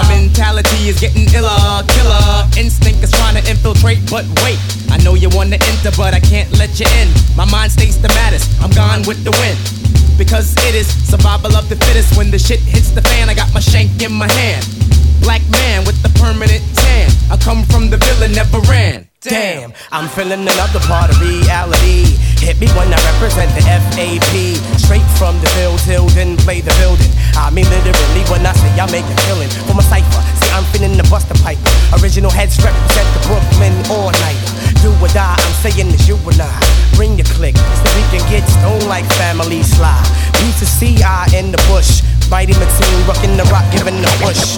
My 0.00 0.06
mentality 0.08 0.88
is 0.88 1.00
getting 1.00 1.28
iller, 1.34 1.84
killer. 1.92 2.48
Instinct 2.56 3.02
is 3.04 3.12
trying 3.12 3.36
to 3.36 3.44
infiltrate, 3.50 4.00
but 4.08 4.24
wait. 4.40 4.56
I 4.88 4.96
know 5.04 5.14
you 5.14 5.28
wanna 5.30 5.58
enter, 5.60 5.92
but 5.96 6.14
I 6.14 6.20
can't 6.20 6.50
let 6.56 6.80
you 6.80 6.86
in. 7.00 7.08
My 7.36 7.44
mind 7.44 7.72
stays 7.72 8.00
the 8.00 8.08
maddest. 8.08 8.48
I'm 8.62 8.70
gone 8.70 9.02
with 9.04 9.24
the 9.24 9.32
wind. 9.42 9.58
Because 10.16 10.56
it 10.68 10.74
is 10.74 10.88
survival 10.88 11.56
of 11.56 11.68
the 11.68 11.76
fittest. 11.76 12.16
When 12.16 12.30
the 12.30 12.38
shit 12.38 12.60
hits 12.60 12.90
the 12.90 13.02
fan, 13.02 13.28
I 13.28 13.34
got 13.34 13.52
my 13.52 13.60
shank 13.60 14.02
in 14.02 14.12
my 14.12 14.30
hand. 14.32 14.64
Black 15.20 15.42
man 15.50 15.84
with 15.84 16.00
the 16.02 16.08
permanent 16.20 16.64
tan. 16.76 17.10
I 17.30 17.36
come 17.36 17.64
from 17.64 17.90
the 17.90 17.98
villain, 17.98 18.32
never 18.32 18.60
ran. 18.60 19.09
Damn, 19.20 19.76
I'm 19.92 20.08
feeling 20.08 20.48
another 20.48 20.80
part 20.88 21.12
of 21.12 21.20
reality. 21.20 22.16
Hit 22.40 22.56
me 22.56 22.64
when 22.72 22.88
I 22.88 22.96
represent 23.12 23.52
the 23.52 23.60
FAP. 23.60 24.32
Straight 24.80 25.04
from 25.20 25.36
the 25.44 25.48
field 25.60 25.76
till 25.84 26.08
then 26.16 26.40
play 26.40 26.64
the 26.64 26.72
building. 26.80 27.12
I 27.36 27.52
mean 27.52 27.68
literally 27.68 28.24
when 28.32 28.48
I 28.48 28.56
say 28.56 28.72
I 28.80 28.88
make 28.88 29.04
a 29.04 29.16
killing 29.28 29.52
for 29.68 29.76
my 29.76 29.84
cipher. 29.84 30.24
See, 30.40 30.48
I'm 30.56 30.64
finna 30.72 30.96
the 30.96 31.04
buster 31.12 31.36
pipe. 31.44 31.60
Original 32.00 32.32
heads 32.32 32.56
represent 32.64 33.04
the 33.12 33.20
Brooklyn 33.28 33.76
all 33.92 34.08
night. 34.24 34.40
do 34.80 34.88
or 34.88 35.12
die, 35.12 35.36
I'm 35.36 35.54
saying 35.60 35.92
it's 35.92 36.08
you 36.08 36.16
and 36.24 36.40
I. 36.40 36.56
Bring 36.96 37.20
your 37.20 37.28
click 37.36 37.60
so 37.60 37.86
we 37.92 38.00
can 38.08 38.24
get 38.32 38.48
stoned 38.48 38.88
like 38.88 39.04
family 39.20 39.60
slide. 39.60 40.00
Piece 40.40 40.64
of 40.64 40.70
CI 40.80 41.36
in 41.36 41.52
the 41.52 41.60
bush. 41.68 42.00
Mighty 42.32 42.56
Mateen 42.56 42.96
rocking 43.04 43.36
the 43.36 43.44
rock, 43.52 43.68
giving 43.68 44.00
the 44.00 44.08
push. 44.24 44.56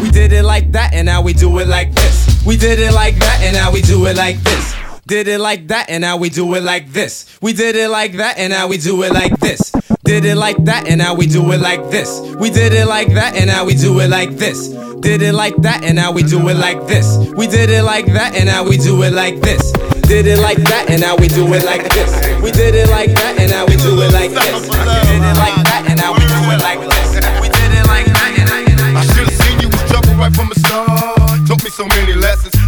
We 0.00 0.10
did 0.10 0.32
it 0.32 0.44
like 0.44 0.72
that, 0.72 0.94
and 0.94 1.06
now 1.06 1.22
we 1.22 1.32
do 1.32 1.58
it 1.58 1.68
like 1.68 1.92
this. 1.94 2.42
We 2.46 2.56
did 2.56 2.78
it 2.78 2.92
like 2.92 3.16
that, 3.16 3.40
and 3.42 3.54
now 3.54 3.70
we 3.72 3.82
do 3.82 4.06
it 4.06 4.16
like 4.16 4.38
this. 4.42 4.74
Did 5.06 5.28
it 5.28 5.40
like 5.40 5.66
that, 5.68 5.90
and 5.90 6.02
now 6.02 6.16
we 6.16 6.30
do 6.30 6.54
it 6.54 6.62
like 6.62 6.92
this. 6.92 7.38
We 7.42 7.52
did 7.52 7.74
it 7.74 7.88
like 7.88 8.12
that, 8.14 8.38
and 8.38 8.52
now 8.52 8.68
we 8.68 8.78
do 8.78 9.02
it 9.02 9.12
like 9.12 9.38
this. 9.40 9.72
Did 10.04 10.24
it 10.24 10.36
like 10.36 10.64
that, 10.64 10.88
and 10.88 10.98
now 10.98 11.14
we 11.14 11.26
do 11.26 11.50
it 11.52 11.60
like 11.60 11.90
this. 11.90 12.20
We 12.38 12.50
did 12.50 12.72
it 12.72 12.86
like 12.86 13.12
that, 13.14 13.36
and 13.36 13.46
now 13.46 13.64
we 13.64 13.74
do 13.74 13.98
it 14.00 14.08
like 14.08 14.36
this. 14.36 14.68
Did 15.00 15.22
it 15.22 15.32
like 15.32 15.56
that, 15.62 15.84
and 15.84 15.96
now 15.96 16.12
we 16.12 16.22
do 16.22 16.48
it 16.48 16.56
like 16.56 16.86
this. 16.86 17.16
We 17.34 17.46
did 17.46 17.70
it 17.70 17.82
like 17.82 18.06
that, 18.06 18.36
and 18.36 18.46
now 18.46 18.64
we 18.64 18.76
do 18.76 19.02
it 19.02 19.12
like 19.12 19.40
this. 19.40 19.72
Did 20.10 20.26
it 20.26 20.40
like 20.40 20.58
that, 20.66 20.90
and 20.90 21.00
now 21.00 21.14
we 21.14 21.28
do 21.28 21.46
it 21.54 21.62
like 21.62 21.86
this. 21.94 22.10
We 22.42 22.50
did 22.50 22.74
it 22.74 22.90
like 22.90 23.14
that, 23.14 23.38
and 23.38 23.48
now 23.48 23.62
we 23.62 23.78
do 23.78 23.94
it 24.02 24.10
like 24.10 24.34
this. 24.34 24.66
We 24.66 24.74
Did 24.74 25.22
it 25.22 25.38
like 25.38 25.54
that, 25.70 25.86
and 25.86 26.02
now 26.02 26.10
we 26.10 26.26
do 26.26 26.50
it 26.50 26.58
like 26.58 26.82
this. 26.82 27.14
We 27.38 27.46
did 27.46 27.70
it 27.70 27.86
like 27.86 28.10
that, 28.10 28.34
and 28.34 28.50
I 28.98 29.06
should've 29.14 29.30
seen 29.30 29.62
you 29.62 29.68
was 29.70 29.78
trouble 29.86 30.10
right 30.18 30.34
from 30.34 30.50
the 30.50 30.58
start. 30.58 31.46
Taught 31.46 31.62
me 31.62 31.70
so 31.70 31.86
many 31.86 32.18
lessons, 32.18 32.58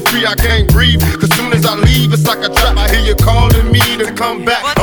free, 0.00 0.26
I 0.26 0.34
can't 0.34 0.68
breathe. 0.70 1.02
Cause 1.20 1.32
soon 1.34 1.52
as 1.52 1.66
I 1.66 1.74
leave, 1.74 2.12
it's 2.12 2.26
like 2.26 2.38
a 2.38 2.52
trap. 2.52 2.76
I 2.76 2.88
hear 2.94 3.04
you 3.04 3.14
calling 3.14 3.70
me 3.70 3.80
to 3.98 4.12
come 4.14 4.44
back. 4.44 4.79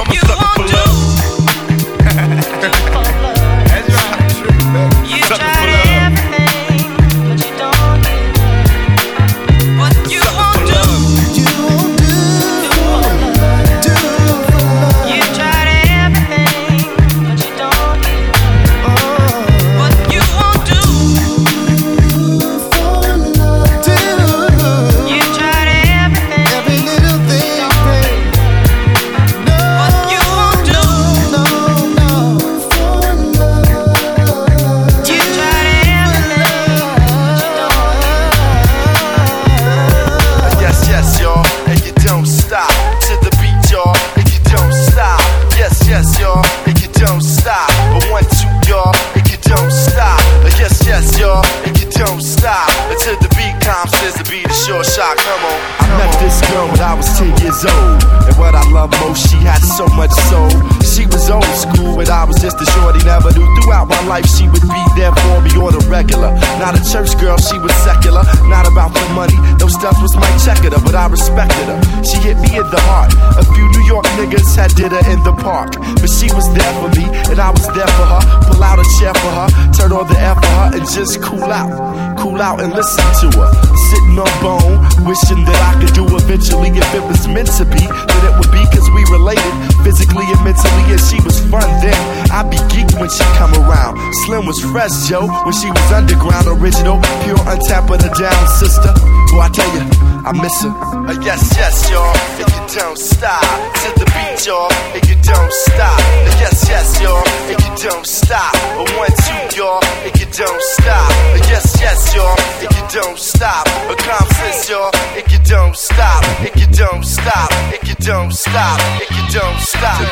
Was 94.47 94.61
fresh, 94.61 95.09
Joe, 95.09 95.27
when 95.43 95.53
she 95.53 95.69
was 95.69 95.91
underground, 95.91 96.47
original, 96.47 97.01
pure, 97.23 97.37
untapped, 97.51 97.89
with 97.89 98.01
a 98.05 98.11
down 98.15 98.47
sister. 98.47 98.93
Boy, 99.29 99.41
I 99.43 99.49
tell 99.51 99.67
you, 99.75 100.06
I 100.27 100.33
miss 100.33 100.61
her. 100.61 100.75
Uh, 101.07 101.15
yes, 101.23 101.55
yes, 101.55 101.87
y'all, 101.89 102.11
If 102.35 102.51
you 102.51 102.79
don't 102.83 102.97
stop 102.99 103.39
to 103.79 103.89
the 103.95 104.03
beat, 104.11 104.43
y'all, 104.43 104.67
and 104.91 104.99
you 105.07 105.15
don't 105.23 105.53
stop. 105.71 105.95
Uh, 105.95 106.35
yes, 106.43 106.67
yes, 106.67 106.99
y'all, 106.99 107.23
and 107.47 107.55
you 107.55 107.71
don't 107.87 108.05
stop. 108.05 108.51
Uh, 108.75 108.83
one, 108.99 109.07
two, 109.23 109.55
y'all, 109.55 109.79
and 110.03 110.11
you 110.19 110.27
don't 110.35 110.61
stop. 110.75 111.07
Uh, 111.31 111.39
yes, 111.47 111.79
yes, 111.79 112.11
y'all, 112.11 112.35
and 112.59 112.67
you 112.75 112.83
don't 112.91 113.17
stop. 113.17 113.63
Uh, 113.87 113.95
confidence, 113.95 114.67
y'all, 114.67 114.91
and 115.15 115.23
you 115.31 115.39
don't 115.47 115.77
stop. 115.77 116.19
And 116.43 116.51
you 116.59 116.67
don't 116.75 117.03
stop. 117.07 117.47
And 117.71 117.87
you 117.87 117.95
don't 118.03 118.35
stop. 118.35 118.83
And 118.99 119.07
you 119.15 119.23
don't 119.31 119.59
stop. 119.63 120.03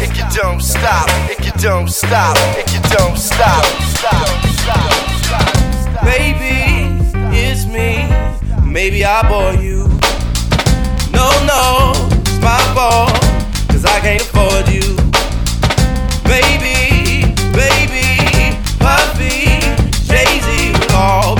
And 0.00 0.16
you 0.16 0.24
don't 0.32 0.62
stop. 0.64 1.08
And 1.28 1.44
you 1.44 1.52
don't 1.60 1.90
stop. 1.92 2.36
And 2.56 2.72
you 2.72 2.80
don't 2.88 3.18
stop. 3.20 3.64
Stop. 4.00 4.24
Stop. 4.64 5.12
Baby, 6.08 6.40
it's 6.40 6.40
me. 6.40 6.61
Maybe 8.72 9.04
I 9.04 9.20
bore 9.28 9.62
you. 9.62 9.86
No, 11.12 11.28
no, 11.44 11.92
it's 12.24 12.40
my 12.40 12.56
fault. 12.72 13.12
Cause 13.68 13.84
I 13.84 14.00
can't 14.00 14.22
afford 14.22 14.66
you. 14.72 14.96
Baby, 16.24 17.34
baby, 17.52 18.56
Puffy, 18.80 19.60
Jay 20.08 20.40
Z 20.40 20.72
all 20.94 21.31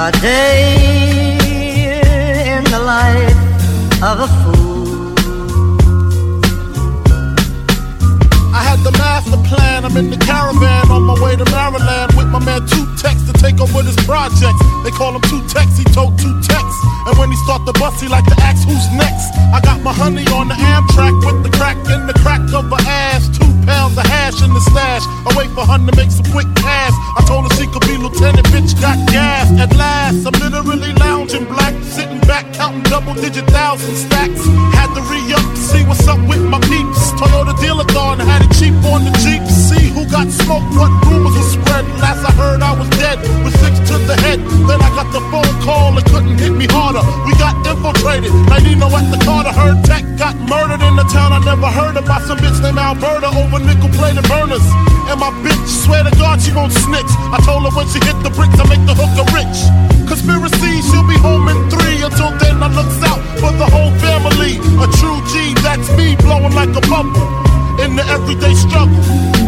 A 0.06 0.12
day 0.30 0.64
in 2.56 2.64
the 2.74 2.82
life 2.96 3.40
of 4.10 4.16
a 4.20 4.28
fool. 4.28 4.39
The 8.84 8.92
master 8.98 9.38
plan. 9.50 9.86
I'm 9.86 9.96
in 9.98 10.10
the 10.10 10.18
caravan 10.18 10.92
on 10.92 11.04
my 11.04 11.18
way 11.22 11.36
to 11.36 11.46
Maryland 11.52 12.16
with 12.16 12.28
my 12.28 12.40
man 12.40 12.66
Two 12.68 12.86
Tex 12.98 13.24
to 13.28 13.34
take 13.34 13.60
over 13.60 13.84
this 13.84 13.98
project. 14.06 14.56
They 14.84 14.92
call 14.92 15.16
him 15.16 15.22
Two 15.28 15.42
Tex, 15.48 15.78
he 15.78 15.84
told 15.96 16.18
Two 16.20 16.34
Tex. 16.42 16.66
And 17.08 17.18
when 17.18 17.30
he 17.32 17.38
start 17.44 17.66
the 17.66 17.74
bus, 17.74 18.00
he 18.00 18.08
like 18.08 18.26
to 18.26 18.38
ask 18.42 18.68
who's 18.68 18.88
next. 18.96 19.34
I 19.52 19.60
got 19.64 19.82
my 19.82 19.94
honey 19.94 20.26
on 20.32 20.48
the 20.48 20.56
Amtrak 20.56 21.16
with 21.26 21.44
the 21.44 21.52
crack 21.58 21.78
in 21.90 22.08
the 22.08 22.16
crack 22.22 22.42
of 22.54 22.70
her 22.70 22.84
ass. 22.88 23.28
Two 23.38 23.49
pounds 23.66 23.98
of 23.98 24.06
hash 24.06 24.42
in 24.42 24.54
the 24.54 24.64
stash. 24.72 25.04
I 25.28 25.34
wait 25.38 25.50
for 25.52 25.66
her 25.66 25.78
to 25.78 25.94
make 25.96 26.12
some 26.12 26.26
quick 26.32 26.48
cash. 26.56 26.94
I 27.18 27.24
told 27.28 27.46
her 27.48 27.54
she 27.58 27.68
could 27.68 27.86
be 27.88 27.98
lieutenant, 27.98 28.48
bitch 28.54 28.74
got 28.80 28.98
gas. 29.10 29.52
At 29.60 29.76
last, 29.76 30.26
I'm 30.28 30.36
literally 30.40 30.94
lounging 30.94 31.46
black, 31.46 31.74
sitting 31.84 32.22
back, 32.22 32.46
counting 32.54 32.84
double 32.84 33.14
digit 33.14 33.48
thousand 33.50 33.96
stacks. 33.96 34.46
Had 34.76 34.94
to 34.96 35.02
re 35.10 35.22
up 35.34 35.44
to 35.44 35.62
see 35.62 35.84
what's 35.86 36.08
up 36.08 36.20
with 36.28 36.44
my 36.44 36.60
peeps. 36.72 37.12
Toyota 37.20 37.54
dealer 37.60 37.88
thon 37.96 38.20
had 38.20 38.42
it 38.44 38.52
cheap 38.60 38.76
on 38.86 39.06
the 39.06 39.14
Jeep. 39.24 39.44
See 39.50 39.89
who 40.00 40.08
got 40.08 40.32
smoked, 40.32 40.72
what 40.80 40.92
rumors 41.04 41.36
were 41.36 41.52
spread. 41.52 41.84
Last 42.00 42.24
I 42.24 42.32
heard, 42.40 42.64
I 42.64 42.72
was 42.72 42.88
dead 42.96 43.20
with 43.44 43.52
six 43.60 43.76
to 43.92 44.00
the 44.08 44.16
head. 44.24 44.40
Then 44.64 44.80
I 44.80 44.90
got 44.96 45.12
the 45.12 45.20
phone 45.28 45.52
call, 45.60 45.92
it 46.00 46.08
couldn't 46.08 46.40
hit 46.40 46.56
me 46.56 46.68
harder. 46.72 47.04
We 47.28 47.36
got 47.36 47.60
infiltrated. 47.68 48.32
Nino 48.64 48.88
at 48.96 49.12
the 49.12 49.20
Carter 49.28 49.52
heard 49.52 49.84
Tech 49.84 50.04
got 50.16 50.36
murdered 50.48 50.80
in 50.88 50.96
the 50.96 51.04
town 51.12 51.36
I 51.36 51.40
never 51.44 51.68
heard 51.68 51.98
of 52.00 52.06
by 52.08 52.24
some 52.24 52.40
bitch 52.40 52.56
named 52.64 52.80
Alberta 52.80 53.28
over 53.28 53.60
nickel 53.60 53.92
plated 54.00 54.24
burners. 54.32 54.64
And 55.12 55.20
my 55.20 55.36
bitch 55.44 55.68
swear 55.84 56.04
to 56.08 56.14
God 56.16 56.40
she 56.40 56.56
won't 56.56 56.72
snitch. 56.72 57.12
I 57.36 57.44
told 57.44 57.68
her 57.68 57.74
when 57.76 57.88
she 57.92 58.00
hit 58.00 58.16
the 58.24 58.32
bricks, 58.32 58.56
I 58.56 58.66
make 58.72 58.84
the 58.88 58.96
hooker 58.96 59.28
rich. 59.36 59.58
Conspiracy, 60.08 60.80
she'll 60.88 61.08
be 61.08 61.20
home 61.20 61.52
in 61.52 61.60
three. 61.68 62.00
Until 62.08 62.32
then, 62.40 62.64
I 62.64 62.72
looks 62.72 63.00
out 63.04 63.20
for 63.42 63.52
the 63.52 63.68
whole 63.68 63.92
family. 64.00 64.64
A 64.80 64.88
true 64.96 65.20
G, 65.28 65.52
that's 65.60 65.92
me 66.00 66.16
blowing 66.24 66.56
like 66.56 66.72
a 66.72 66.84
bubble 66.88 67.28
in 67.84 67.96
the 67.96 68.06
everyday 68.08 68.54
struggle. 68.54 69.39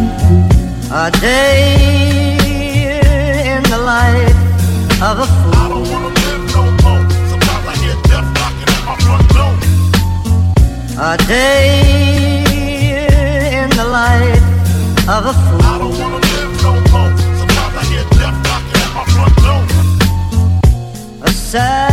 A 0.94 1.10
day 1.10 2.36
in 3.56 3.62
the 3.70 3.78
life 3.78 4.36
of 5.00 5.20
a 5.20 5.26
fool. 5.26 5.54
I 5.54 5.68
don't 5.70 5.88
wanna 5.90 6.08
live 6.08 6.44
no 6.54 6.62
more. 6.84 7.02
Sometimes 7.30 7.66
I 7.66 7.74
hear 7.80 7.96
death 8.10 8.28
knocking 8.36 8.68
at 8.76 8.82
my 8.84 8.94
front 9.04 9.26
door. 9.32 9.54
A 11.00 11.16
day 11.26 12.44
in 13.62 13.70
the 13.70 13.86
life 13.88 14.44
of 15.08 15.22
a 15.24 15.32
fool. 15.32 15.62
I 15.62 15.78
don't 15.78 15.94
wanna 15.98 16.20
live 16.28 16.52
no 16.62 16.72
more. 16.92 17.12
Sometimes 17.40 17.74
I 17.80 17.84
hear 17.90 18.04
death 18.20 18.36
knocking 18.44 18.80
at 18.84 18.90
my 18.94 19.04
front 19.14 19.34
door. 19.46 19.64
A 21.22 21.30
sad 21.32 21.91